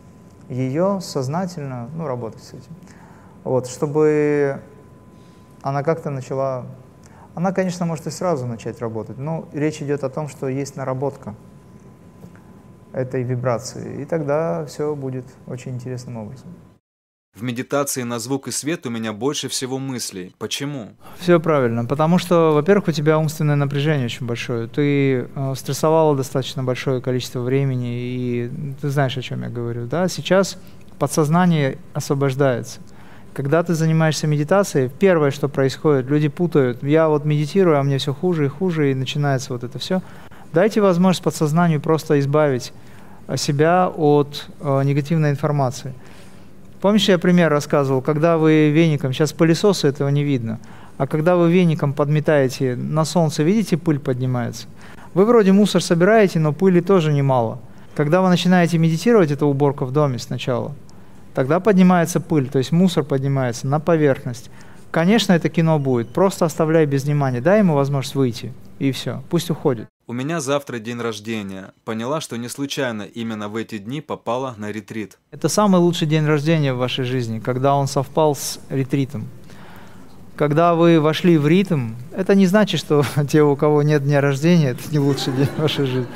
Ее 0.47 0.99
сознательно, 1.01 1.89
ну, 1.95 2.05
работать 2.05 2.43
с 2.43 2.49
этим. 2.49 2.71
Вот, 3.43 3.67
чтобы 3.67 4.61
она 5.63 5.81
как-то 5.81 6.11
начала 6.11 6.65
она, 7.35 7.51
конечно, 7.51 7.85
может 7.85 8.07
и 8.07 8.11
сразу 8.11 8.45
начать 8.45 8.79
работать, 8.79 9.17
но 9.17 9.47
речь 9.53 9.81
идет 9.81 10.03
о 10.03 10.09
том, 10.09 10.27
что 10.27 10.47
есть 10.47 10.75
наработка 10.75 11.35
этой 12.91 13.23
вибрации, 13.23 14.01
и 14.01 14.05
тогда 14.05 14.65
все 14.65 14.95
будет 14.95 15.25
очень 15.47 15.71
интересным 15.71 16.17
образом. 16.17 16.47
В 17.35 17.41
медитации 17.41 18.03
на 18.03 18.19
звук 18.19 18.47
и 18.47 18.51
свет 18.51 18.85
у 18.85 18.91
меня 18.91 19.11
больше 19.11 19.49
всего 19.49 19.79
мыслей. 19.79 20.35
Почему? 20.37 20.89
Все 21.17 21.39
правильно. 21.39 21.83
Потому 21.83 22.19
что, 22.19 22.51
во-первых, 22.53 22.89
у 22.89 22.91
тебя 22.91 23.17
умственное 23.17 23.55
напряжение 23.55 24.05
очень 24.05 24.27
большое. 24.27 24.67
Ты 24.67 25.27
э, 25.33 25.53
стрессовала 25.55 26.15
достаточно 26.15 26.63
большое 26.63 27.01
количество 27.01 27.39
времени, 27.39 28.01
и 28.01 28.51
ты 28.79 28.89
знаешь, 28.89 29.17
о 29.17 29.23
чем 29.23 29.41
я 29.41 29.49
говорю. 29.49 29.87
Да? 29.87 30.07
Сейчас 30.09 30.59
подсознание 30.99 31.79
освобождается. 31.95 32.81
Когда 33.33 33.63
ты 33.63 33.73
занимаешься 33.73 34.27
медитацией, 34.27 34.89
первое, 34.89 35.31
что 35.31 35.49
происходит, 35.49 36.05
люди 36.05 36.27
путают. 36.27 36.83
Я 36.83 37.09
вот 37.09 37.25
медитирую, 37.25 37.79
а 37.79 37.83
мне 37.83 37.97
все 37.97 38.13
хуже 38.13 38.45
и 38.45 38.47
хуже, 38.47 38.91
и 38.91 38.95
начинается 38.95 39.53
вот 39.53 39.63
это 39.63 39.79
все. 39.79 40.03
Дайте 40.53 40.81
возможность 40.81 41.23
подсознанию 41.23 41.81
просто 41.81 42.19
избавить 42.19 42.73
себя 43.35 43.89
от 43.89 44.47
э, 44.59 44.83
негативной 44.83 45.31
информации. 45.31 45.93
Помнишь, 46.79 47.09
я 47.09 47.17
пример 47.17 47.49
рассказывал, 47.49 48.01
когда 48.01 48.37
вы 48.37 48.69
веником, 48.69 49.13
сейчас 49.13 49.33
пылесосы 49.33 49.87
этого 49.87 50.09
не 50.09 50.23
видно, 50.23 50.59
а 50.99 51.07
когда 51.07 51.35
вы 51.35 51.51
веником 51.51 51.93
подметаете 51.93 52.75
на 52.75 53.03
солнце, 53.03 53.41
видите, 53.41 53.77
пыль 53.77 53.99
поднимается. 53.99 54.67
Вы 55.15 55.25
вроде 55.25 55.53
мусор 55.53 55.81
собираете, 55.81 56.37
но 56.37 56.53
пыли 56.53 56.81
тоже 56.81 57.11
немало. 57.11 57.59
Когда 57.95 58.21
вы 58.21 58.29
начинаете 58.29 58.77
медитировать, 58.77 59.31
это 59.31 59.47
уборка 59.47 59.85
в 59.85 59.91
доме 59.91 60.19
сначала– 60.19 60.75
тогда 61.33 61.59
поднимается 61.59 62.19
пыль, 62.19 62.49
то 62.49 62.57
есть 62.57 62.71
мусор 62.71 63.03
поднимается 63.03 63.67
на 63.67 63.79
поверхность. 63.79 64.49
Конечно, 64.91 65.33
это 65.33 65.49
кино 65.49 65.79
будет, 65.79 66.09
просто 66.09 66.45
оставляй 66.45 66.85
без 66.85 67.03
внимания, 67.05 67.41
дай 67.41 67.59
ему 67.59 67.73
возможность 67.73 68.15
выйти, 68.15 68.53
и 68.79 68.91
все, 68.91 69.23
пусть 69.29 69.49
уходит. 69.49 69.87
У 70.05 70.11
меня 70.11 70.41
завтра 70.41 70.79
день 70.79 70.99
рождения. 70.99 71.73
Поняла, 71.85 72.19
что 72.19 72.35
не 72.35 72.49
случайно 72.49 73.03
именно 73.03 73.47
в 73.47 73.55
эти 73.55 73.77
дни 73.77 74.01
попала 74.01 74.53
на 74.57 74.69
ретрит. 74.69 75.17
Это 75.31 75.47
самый 75.47 75.79
лучший 75.79 76.07
день 76.07 76.25
рождения 76.25 76.73
в 76.73 76.77
вашей 76.77 77.05
жизни, 77.05 77.39
когда 77.39 77.73
он 77.73 77.87
совпал 77.87 78.35
с 78.35 78.59
ретритом. 78.69 79.29
Когда 80.35 80.75
вы 80.75 80.99
вошли 80.99 81.37
в 81.37 81.47
ритм, 81.47 81.93
это 82.11 82.35
не 82.35 82.47
значит, 82.47 82.81
что 82.81 83.05
те, 83.29 83.43
у 83.43 83.55
кого 83.55 83.81
нет 83.81 84.03
дня 84.03 84.19
рождения, 84.19 84.71
это 84.71 84.83
не 84.91 84.99
лучший 84.99 85.31
день 85.31 85.49
вашей 85.57 85.85
жизни. 85.85 86.07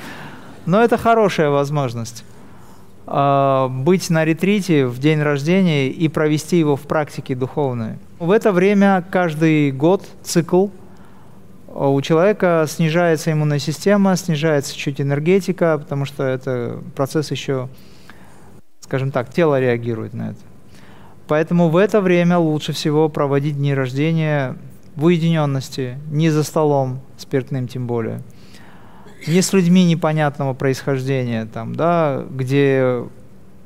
Но 0.65 0.83
это 0.83 0.97
хорошая 0.97 1.49
возможность. 1.49 2.25
А, 3.09 3.69
быть 3.69 4.09
на 4.09 4.25
ретрите 4.25 4.85
в 4.85 4.99
день 4.99 5.21
рождения 5.21 5.87
и 5.87 6.09
провести 6.09 6.59
его 6.59 6.75
в 6.75 6.81
практике 6.81 7.35
духовной. 7.35 7.93
В 8.19 8.31
это 8.31 8.51
время 8.51 9.03
каждый 9.09 9.71
год 9.71 10.05
цикл 10.23 10.67
а, 11.69 11.87
у 11.87 12.01
человека 12.01 12.65
снижается 12.67 13.31
иммунная 13.31 13.59
система, 13.59 14.17
снижается 14.17 14.75
чуть 14.75 14.99
энергетика, 14.99 15.77
потому 15.77 16.03
что 16.03 16.23
это 16.23 16.83
процесс 16.95 17.31
еще, 17.31 17.69
скажем 18.81 19.11
так, 19.11 19.33
тело 19.33 19.57
реагирует 19.57 20.13
на 20.13 20.31
это. 20.31 20.39
Поэтому 21.29 21.69
в 21.69 21.77
это 21.77 22.01
время 22.01 22.37
лучше 22.37 22.73
всего 22.73 23.07
проводить 23.07 23.55
дни 23.55 23.73
рождения 23.73 24.57
в 24.95 25.05
уединенности, 25.05 25.97
не 26.11 26.29
за 26.29 26.43
столом 26.43 26.99
спиртным 27.17 27.69
тем 27.69 27.87
более– 27.87 28.21
не 29.27 29.41
с 29.41 29.53
людьми 29.53 29.83
непонятного 29.83 30.53
происхождения, 30.53 31.45
там, 31.45 31.75
да, 31.75 32.25
где 32.29 33.03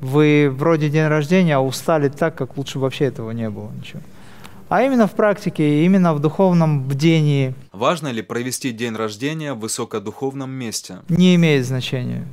вы 0.01 0.51
вроде 0.51 0.89
день 0.89 1.07
рождения, 1.07 1.55
а 1.55 1.59
устали 1.59 2.09
так, 2.09 2.35
как 2.35 2.57
лучше 2.57 2.79
вообще 2.79 3.05
этого 3.05 3.31
не 3.31 3.49
было 3.49 3.69
ничего. 3.77 4.01
А 4.69 4.83
именно 4.83 5.05
в 5.05 5.11
практике, 5.11 5.83
именно 5.85 6.13
в 6.13 6.19
духовном 6.19 6.83
бдении. 6.83 7.53
Важно 7.73 8.07
ли 8.07 8.21
провести 8.21 8.71
день 8.71 8.95
рождения 8.95 9.53
в 9.53 9.59
высокодуховном 9.59 10.49
месте? 10.49 10.99
Не 11.09 11.35
имеет 11.35 11.65
значения. 11.65 12.25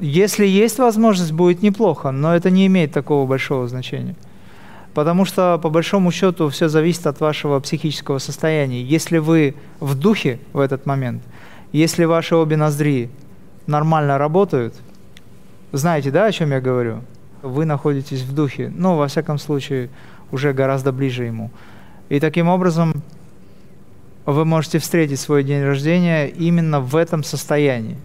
Если 0.00 0.46
есть 0.46 0.78
возможность, 0.78 1.32
будет 1.32 1.62
неплохо, 1.62 2.10
но 2.10 2.34
это 2.34 2.50
не 2.50 2.66
имеет 2.66 2.92
такого 2.92 3.26
большого 3.26 3.68
значения. 3.68 4.16
Потому 4.94 5.26
что, 5.26 5.58
по 5.62 5.68
большому 5.68 6.10
счету, 6.10 6.48
все 6.48 6.68
зависит 6.68 7.06
от 7.06 7.20
вашего 7.20 7.60
психического 7.60 8.18
состояния. 8.18 8.82
Если 8.82 9.18
вы 9.18 9.54
в 9.78 9.94
духе 9.94 10.40
в 10.52 10.58
этот 10.58 10.86
момент– 10.86 11.22
если 11.72 12.04
ваши 12.04 12.34
обе 12.34 12.56
ноздри 12.56 13.10
нормально 13.66 14.18
работают, 14.18 14.74
знаете, 15.72 16.10
да, 16.10 16.26
о 16.26 16.32
чем 16.32 16.50
я 16.50 16.60
говорю? 16.60 17.02
Вы 17.42 17.64
находитесь 17.64 18.22
в 18.22 18.34
духе, 18.34 18.72
ну, 18.74 18.96
во 18.96 19.06
всяком 19.08 19.38
случае, 19.38 19.90
уже 20.32 20.52
гораздо 20.52 20.92
ближе 20.92 21.24
ему. 21.24 21.50
И 22.08 22.20
таким 22.20 22.48
образом 22.48 23.02
вы 24.24 24.44
можете 24.44 24.78
встретить 24.78 25.20
свой 25.20 25.44
день 25.44 25.62
рождения 25.62 26.26
именно 26.26 26.80
в 26.80 26.96
этом 26.96 27.22
состоянии. 27.22 27.96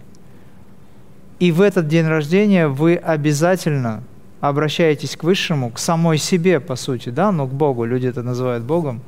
И 1.38 1.52
в 1.52 1.60
этот 1.60 1.88
день 1.88 2.06
рождения 2.06 2.68
вы 2.68 2.96
обязательно 2.96 4.02
обращаетесь 4.40 5.16
к 5.16 5.24
Высшему, 5.24 5.70
к 5.70 5.78
самой 5.78 6.18
себе, 6.18 6.60
по 6.60 6.76
сути, 6.76 7.08
да, 7.08 7.32
ну, 7.32 7.46
к 7.46 7.52
Богу, 7.52 7.84
люди 7.84 8.06
это 8.06 8.22
называют 8.22 8.62
Богом. 8.64 9.00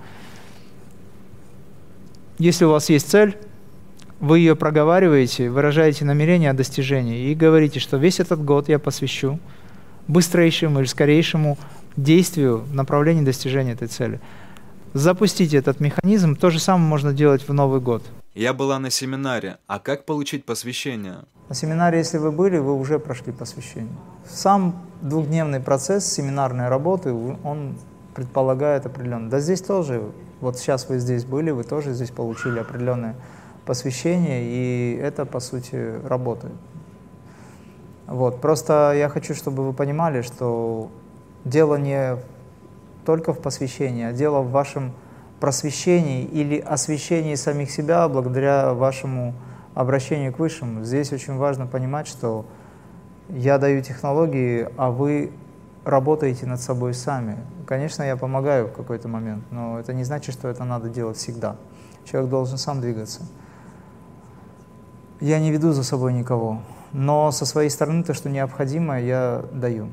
Если 2.39 2.65
у 2.65 2.71
вас 2.71 2.89
есть 2.91 3.09
цель, 3.09 3.37
вы 4.21 4.39
ее 4.39 4.57
проговариваете, 4.57 5.51
выражаете 5.51 6.05
намерение 6.05 6.51
о 6.51 6.55
достижении 6.55 7.31
и 7.31 7.35
говорите, 7.35 7.81
что 7.81 7.97
весь 7.97 8.21
этот 8.21 8.45
год 8.45 8.69
я 8.69 8.79
посвящу 8.79 9.39
быстрейшему 10.09 10.81
или 10.81 10.87
скорейшему 10.87 11.59
действию 11.97 12.59
в 12.59 12.75
направлении 12.75 13.25
достижения 13.25 13.73
этой 13.73 13.89
цели. 13.89 14.21
Запустите 14.95 15.59
этот 15.59 15.81
механизм, 15.81 16.37
то 16.37 16.51
же 16.51 16.59
самое 16.59 16.89
можно 16.89 17.13
делать 17.13 17.47
в 17.47 17.53
Новый 17.53 17.81
год. 17.81 18.03
Я 18.35 18.55
была 18.55 18.79
на 18.79 18.91
семинаре, 18.91 19.59
а 19.67 19.79
как 19.79 20.05
получить 20.05 20.45
посвящение? 20.45 21.25
На 21.49 21.55
семинаре, 21.55 21.99
если 21.99 22.19
вы 22.19 22.33
были, 22.33 22.59
вы 22.59 22.75
уже 22.75 22.99
прошли 22.99 23.33
посвящение. 23.33 23.93
Сам 24.29 24.83
двухдневный 25.03 25.61
процесс 25.61 26.07
семинарной 26.07 26.69
работы, 26.69 27.13
он 27.13 27.77
предполагает 28.15 28.87
определенно. 28.87 29.31
Да 29.31 29.41
здесь 29.41 29.61
тоже, 29.61 30.03
вот 30.41 30.59
сейчас 30.59 30.89
вы 30.89 30.99
здесь 30.99 31.25
были, 31.25 31.51
вы 31.51 31.65
тоже 31.65 31.93
здесь 31.93 32.11
получили 32.11 32.59
определенное 32.59 33.17
посвящение, 33.67 34.43
и 34.45 34.99
это, 35.03 35.27
по 35.27 35.41
сути, 35.41 36.01
работает. 36.07 36.55
Вот. 38.07 38.41
Просто 38.41 38.95
я 38.97 39.09
хочу, 39.09 39.35
чтобы 39.35 39.67
вы 39.67 39.73
понимали, 39.73 40.23
что 40.23 40.91
дело 41.45 41.75
не 41.77 42.17
только 43.05 43.33
в 43.33 43.41
посвящении, 43.41 44.05
а 44.05 44.13
дело 44.13 44.41
в 44.41 44.51
вашем 44.51 44.93
просвещении 45.41 46.25
или 46.25 46.59
освещении 46.59 47.35
самих 47.35 47.71
себя 47.71 48.09
благодаря 48.09 48.73
вашему 48.73 49.35
обращению 49.75 50.33
к 50.33 50.39
Высшему. 50.39 50.85
Здесь 50.85 51.13
очень 51.13 51.37
важно 51.37 51.67
понимать, 51.67 52.07
что 52.07 52.47
Я 53.29 53.59
даю 53.59 53.83
технологии, 53.83 54.69
а 54.77 54.91
вы 54.91 55.33
работаете 55.85 56.47
над 56.47 56.61
собой 56.61 56.95
сами. 56.95 57.37
Конечно, 57.67 58.05
я 58.05 58.17
помогаю 58.17 58.69
в 58.69 58.73
какой-то 58.73 59.09
момент, 59.09 59.45
но 59.51 59.81
это 59.81 59.93
не 59.93 60.05
значит, 60.05 60.33
что 60.33 60.47
это 60.47 60.63
надо 60.65 60.89
делать 60.89 61.17
всегда. 61.17 61.57
Человек 62.05 62.31
должен 62.31 62.57
сам 62.57 62.81
двигаться. 62.81 63.23
Я 65.21 65.41
не 65.41 65.51
веду 65.51 65.73
за 65.73 65.83
собой 65.83 66.13
никого, 66.13 66.61
но 66.93 67.31
со 67.31 67.47
своей 67.47 67.71
стороны 67.71 68.05
то, 68.05 68.13
что 68.13 68.29
необходимо, 68.29 69.01
я 69.01 69.45
даю. 69.53 69.89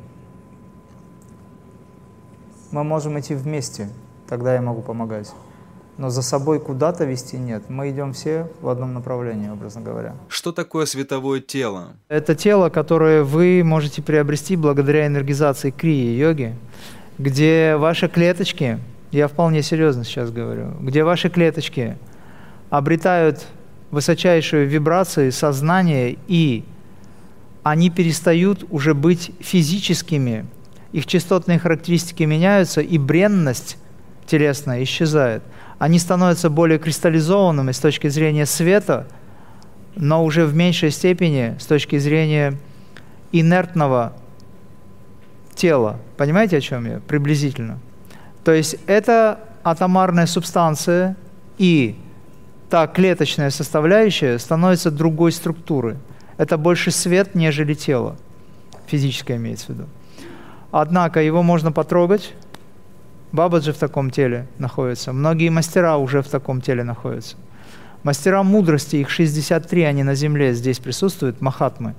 Мы 2.72 2.84
можем 2.84 3.20
идти 3.20 3.34
вместе, 3.34 3.90
тогда 4.28 4.54
я 4.54 4.62
могу 4.62 4.82
помогать. 4.82 5.32
Но 5.98 6.10
за 6.10 6.24
собой 6.24 6.60
куда-то 6.60 7.06
вести 7.06 7.38
нет. 7.38 7.70
Мы 7.70 7.92
идем 7.92 8.14
все 8.14 8.50
в 8.62 8.68
одном 8.68 8.96
направлении, 8.96 9.50
образно 9.50 9.80
говоря. 9.82 10.16
Что 10.28 10.52
такое 10.52 10.86
световое 10.88 11.40
тело? 11.40 11.94
Это 12.10 12.36
тело, 12.36 12.70
которое 12.70 13.24
вы 13.24 13.62
можете 13.64 14.02
приобрести 14.02 14.56
благодаря 14.56 15.06
энергизации 15.06 15.70
крии 15.70 16.18
йоги, 16.18 16.56
где 17.20 17.76
ваши 17.78 18.10
клеточки, 18.10 18.80
я 19.12 19.28
вполне 19.28 19.62
серьезно 19.62 20.04
сейчас 20.04 20.32
говорю, 20.32 20.72
где 20.82 21.04
ваши 21.04 21.30
клеточки 21.30 21.98
обретают 22.72 23.46
высочайшую 23.94 24.68
вибрацию 24.68 25.32
сознания 25.32 26.18
и 26.28 26.66
они 27.62 27.92
перестают 27.92 28.66
уже 28.72 28.96
быть 28.96 29.32
физическими, 29.40 30.48
их 30.92 31.06
частотные 31.06 31.60
характеристики 31.60 32.24
меняются, 32.24 32.82
и 32.82 32.98
бренность 32.98 33.78
телесная 34.26 34.84
исчезает. 34.84 35.44
Они 35.78 36.00
становятся 36.00 36.50
более 36.50 36.80
кристаллизованными 36.80 37.72
с 37.72 37.80
точки 37.80 38.08
зрения 38.08 38.48
света, 38.48 39.08
но 39.96 40.26
уже 40.26 40.46
в 40.46 40.56
меньшей 40.56 40.90
степени 40.90 41.56
с 41.60 41.66
точки 41.68 42.00
зрения 42.00 42.58
инертного 43.32 44.14
тела. 45.54 46.00
Понимаете, 46.18 46.58
о 46.58 46.62
чем 46.62 46.86
я? 46.86 47.00
Приблизительно. 47.00 47.78
То 48.44 48.54
есть 48.54 48.76
это 48.88 49.40
атомарная 49.64 50.26
субстанция 50.26 51.16
и 51.60 51.96
та 52.74 52.88
клеточная 52.88 53.52
составляющая 53.52 54.40
становится 54.40 54.90
другой 54.90 55.32
структуры. 55.32 55.98
Это 56.38 56.58
больше 56.58 56.90
свет, 56.90 57.36
нежели 57.36 57.76
тело. 57.76 58.16
Физическое 58.88 59.38
имеется 59.38 59.68
в 59.68 59.70
виду. 59.76 59.84
Однако 60.72 61.22
его 61.22 61.44
можно 61.44 61.72
потрогать. 61.72 62.34
Бабаджи 63.32 63.74
в 63.74 63.78
таком 63.78 64.10
теле 64.10 64.48
находится. 64.58 65.14
Многие 65.14 65.50
мастера 65.50 65.98
уже 65.98 66.24
в 66.24 66.28
таком 66.28 66.62
теле 66.62 66.84
находятся. 66.84 67.36
Мастера 68.02 68.42
мудрости, 68.42 68.96
их 68.96 69.12
63, 69.12 69.84
они 69.84 70.02
на 70.02 70.16
земле 70.16 70.56
здесь 70.56 70.80
присутствуют, 70.80 71.42
махатмы, 71.42 71.94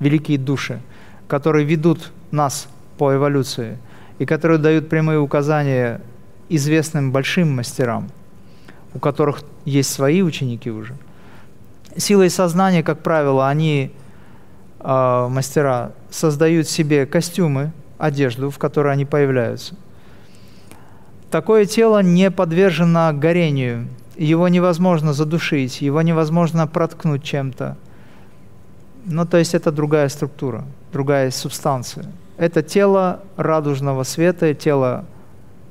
великие 0.00 0.36
души, 0.36 0.80
которые 1.28 1.64
ведут 1.64 2.10
нас 2.32 2.66
по 2.96 3.14
эволюции 3.14 3.78
и 4.18 4.26
которые 4.26 4.58
дают 4.58 4.88
прямые 4.88 5.20
указания 5.20 6.00
известным 6.48 7.12
большим 7.12 7.54
мастерам, 7.54 8.10
у 8.94 8.98
которых 8.98 9.44
есть 9.68 9.92
свои 9.92 10.22
ученики 10.22 10.70
уже. 10.70 10.96
Силой 11.96 12.30
сознания, 12.30 12.82
как 12.82 13.02
правило, 13.02 13.48
они, 13.48 13.92
э, 14.80 15.28
мастера, 15.30 15.92
создают 16.10 16.68
себе 16.68 17.06
костюмы, 17.06 17.72
одежду, 17.98 18.50
в 18.50 18.58
которой 18.58 18.92
они 18.92 19.04
появляются. 19.04 19.74
Такое 21.30 21.66
тело 21.66 22.02
не 22.02 22.30
подвержено 22.30 23.12
горению, 23.12 23.88
его 24.16 24.48
невозможно 24.48 25.12
задушить, 25.12 25.82
его 25.82 26.00
невозможно 26.02 26.66
проткнуть 26.66 27.22
чем-то. 27.22 27.76
Ну, 29.04 29.26
то 29.26 29.36
есть 29.36 29.54
это 29.54 29.70
другая 29.70 30.08
структура, 30.08 30.64
другая 30.92 31.30
субстанция. 31.30 32.06
Это 32.36 32.62
тело 32.62 33.20
радужного 33.36 34.04
света, 34.04 34.54
тело 34.54 35.04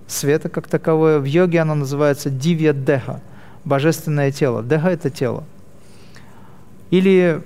света 0.08 0.50
как 0.50 0.68
таковое. 0.68 1.20
В 1.20 1.26
йоге 1.26 1.62
оно 1.62 1.76
называется 1.76 2.30
дивья 2.30 2.74
деха, 2.74 3.22
божественное 3.67 4.32
тело. 4.32 4.63
Деха– 4.63 4.89
это 4.91 5.10
тело. 5.10 5.43
Или 6.89 7.41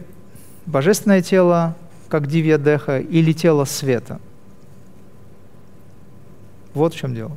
божественное 0.65 1.21
тело, 1.21 1.75
как 2.09 2.27
дивья 2.27 2.57
деха, 2.57 2.99
или 2.99 3.33
тело 3.33 3.65
света– 3.65 4.19
вот 6.73 6.93
в 6.93 6.97
чем 6.97 7.13
дело. 7.13 7.31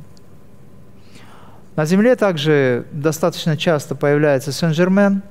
На 1.75 1.85
Земле 1.85 2.15
также 2.15 2.85
достаточно 2.91 3.57
часто 3.57 3.95
появляется 3.95 4.51
Сен-Жермен, 4.53 5.21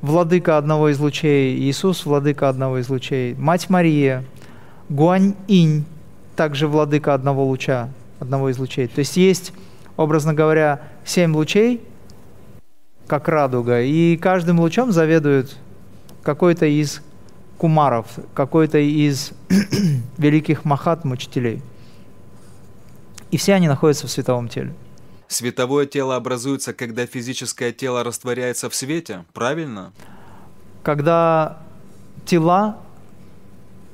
владыка 0.00 0.58
одного 0.58 0.88
из 0.88 0.98
лучей, 0.98 1.56
Иисус, 1.60 2.04
владыка 2.04 2.48
одного 2.48 2.78
из 2.78 2.88
лучей, 2.88 3.34
Мать 3.34 3.70
Мария, 3.70 4.24
Гуань-инь, 4.88 5.84
также 6.34 6.66
владыка 6.66 7.14
одного 7.14 7.44
луча, 7.44 7.88
одного 8.18 8.50
из 8.50 8.58
лучей. 8.58 8.88
То 8.88 8.98
есть 8.98 9.16
есть, 9.16 9.52
образно 9.96 10.34
говоря, 10.34 10.80
семь 11.04 11.34
лучей, 11.36 11.80
как 13.06 13.28
радуга, 13.28 13.80
и 13.80 14.16
каждым 14.16 14.60
лучом 14.60 14.92
заведует 14.92 15.56
какой-то 16.22 16.66
из 16.66 17.02
кумаров, 17.58 18.06
какой-то 18.34 18.78
из 18.78 19.32
великих 20.18 20.64
махатм 20.64 21.12
учителей– 21.12 21.62
и 23.32 23.38
все 23.38 23.54
они 23.54 23.66
находятся 23.66 24.06
в 24.06 24.10
световом 24.10 24.48
теле. 24.48 24.72
Световое 25.26 25.86
тело 25.86 26.16
образуется, 26.16 26.74
когда 26.74 27.06
физическое 27.06 27.72
тело 27.72 28.04
растворяется 28.04 28.68
в 28.68 28.74
свете, 28.74 29.24
правильно? 29.32 29.92
Когда 30.82 31.58
тела 32.26 32.76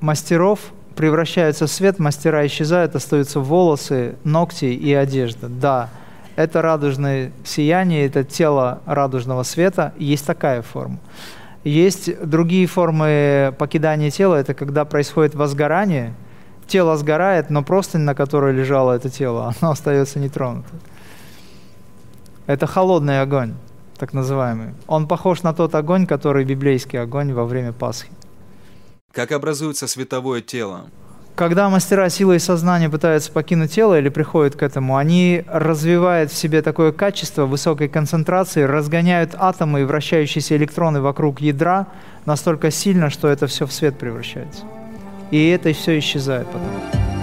мастеров 0.00 0.72
превращаются 0.96 1.68
в 1.68 1.70
свет, 1.70 2.00
мастера 2.00 2.44
исчезают, 2.48 2.96
остаются 2.96 3.38
волосы, 3.38 4.16
ногти 4.24 4.64
и 4.64 4.92
одежда. 4.92 5.48
Да, 5.48 5.90
это 6.38 6.62
радужное 6.62 7.32
сияние, 7.44 8.06
это 8.06 8.24
тело 8.24 8.80
радужного 8.86 9.42
света, 9.42 9.92
есть 9.98 10.26
такая 10.26 10.62
форма. 10.62 10.98
Есть 11.64 12.20
другие 12.24 12.66
формы 12.66 13.54
покидания 13.58 14.10
тела, 14.10 14.36
это 14.36 14.54
когда 14.54 14.84
происходит 14.84 15.34
возгорание– 15.34 16.14
тело 16.68 16.96
сгорает, 16.96 17.50
но 17.50 17.62
простынь, 17.64 18.02
на 18.02 18.14
которой 18.14 18.54
лежало 18.54 18.92
это 18.92 19.10
тело, 19.10 19.52
оно 19.60 19.72
остается 19.72 20.20
нетронутым. 20.20 20.78
Это 22.46 22.66
холодный 22.66 23.20
огонь, 23.20 23.54
так 23.98 24.12
называемый. 24.12 24.74
Он 24.86 25.08
похож 25.08 25.42
на 25.42 25.52
тот 25.52 25.74
огонь, 25.74 26.06
который 26.06 26.44
библейский 26.44 27.00
огонь 27.00 27.32
во 27.32 27.44
время 27.44 27.72
Пасхи. 27.72 28.10
Как 29.12 29.32
образуется 29.32 29.86
световое 29.86 30.40
тело? 30.40 30.84
Когда 31.38 31.70
мастера 31.70 32.08
силы 32.08 32.34
и 32.34 32.38
сознания 32.40 32.90
пытаются 32.90 33.30
покинуть 33.30 33.70
тело 33.70 33.96
или 33.96 34.08
приходят 34.08 34.56
к 34.56 34.62
этому, 34.64 34.96
они 34.96 35.44
развивают 35.46 36.32
в 36.32 36.36
себе 36.36 36.62
такое 36.62 36.90
качество 36.90 37.46
высокой 37.46 37.88
концентрации, 37.88 38.62
разгоняют 38.62 39.36
атомы 39.38 39.82
и 39.82 39.84
вращающиеся 39.84 40.56
электроны 40.56 41.00
вокруг 41.00 41.40
ядра 41.40 41.86
настолько 42.26 42.72
сильно, 42.72 43.08
что 43.08 43.28
это 43.28 43.46
все 43.46 43.66
в 43.66 43.72
свет 43.72 43.96
превращается. 43.96 44.64
И 45.30 45.48
это 45.50 45.72
все 45.72 46.00
исчезает 46.00 46.48
потом. 46.48 47.17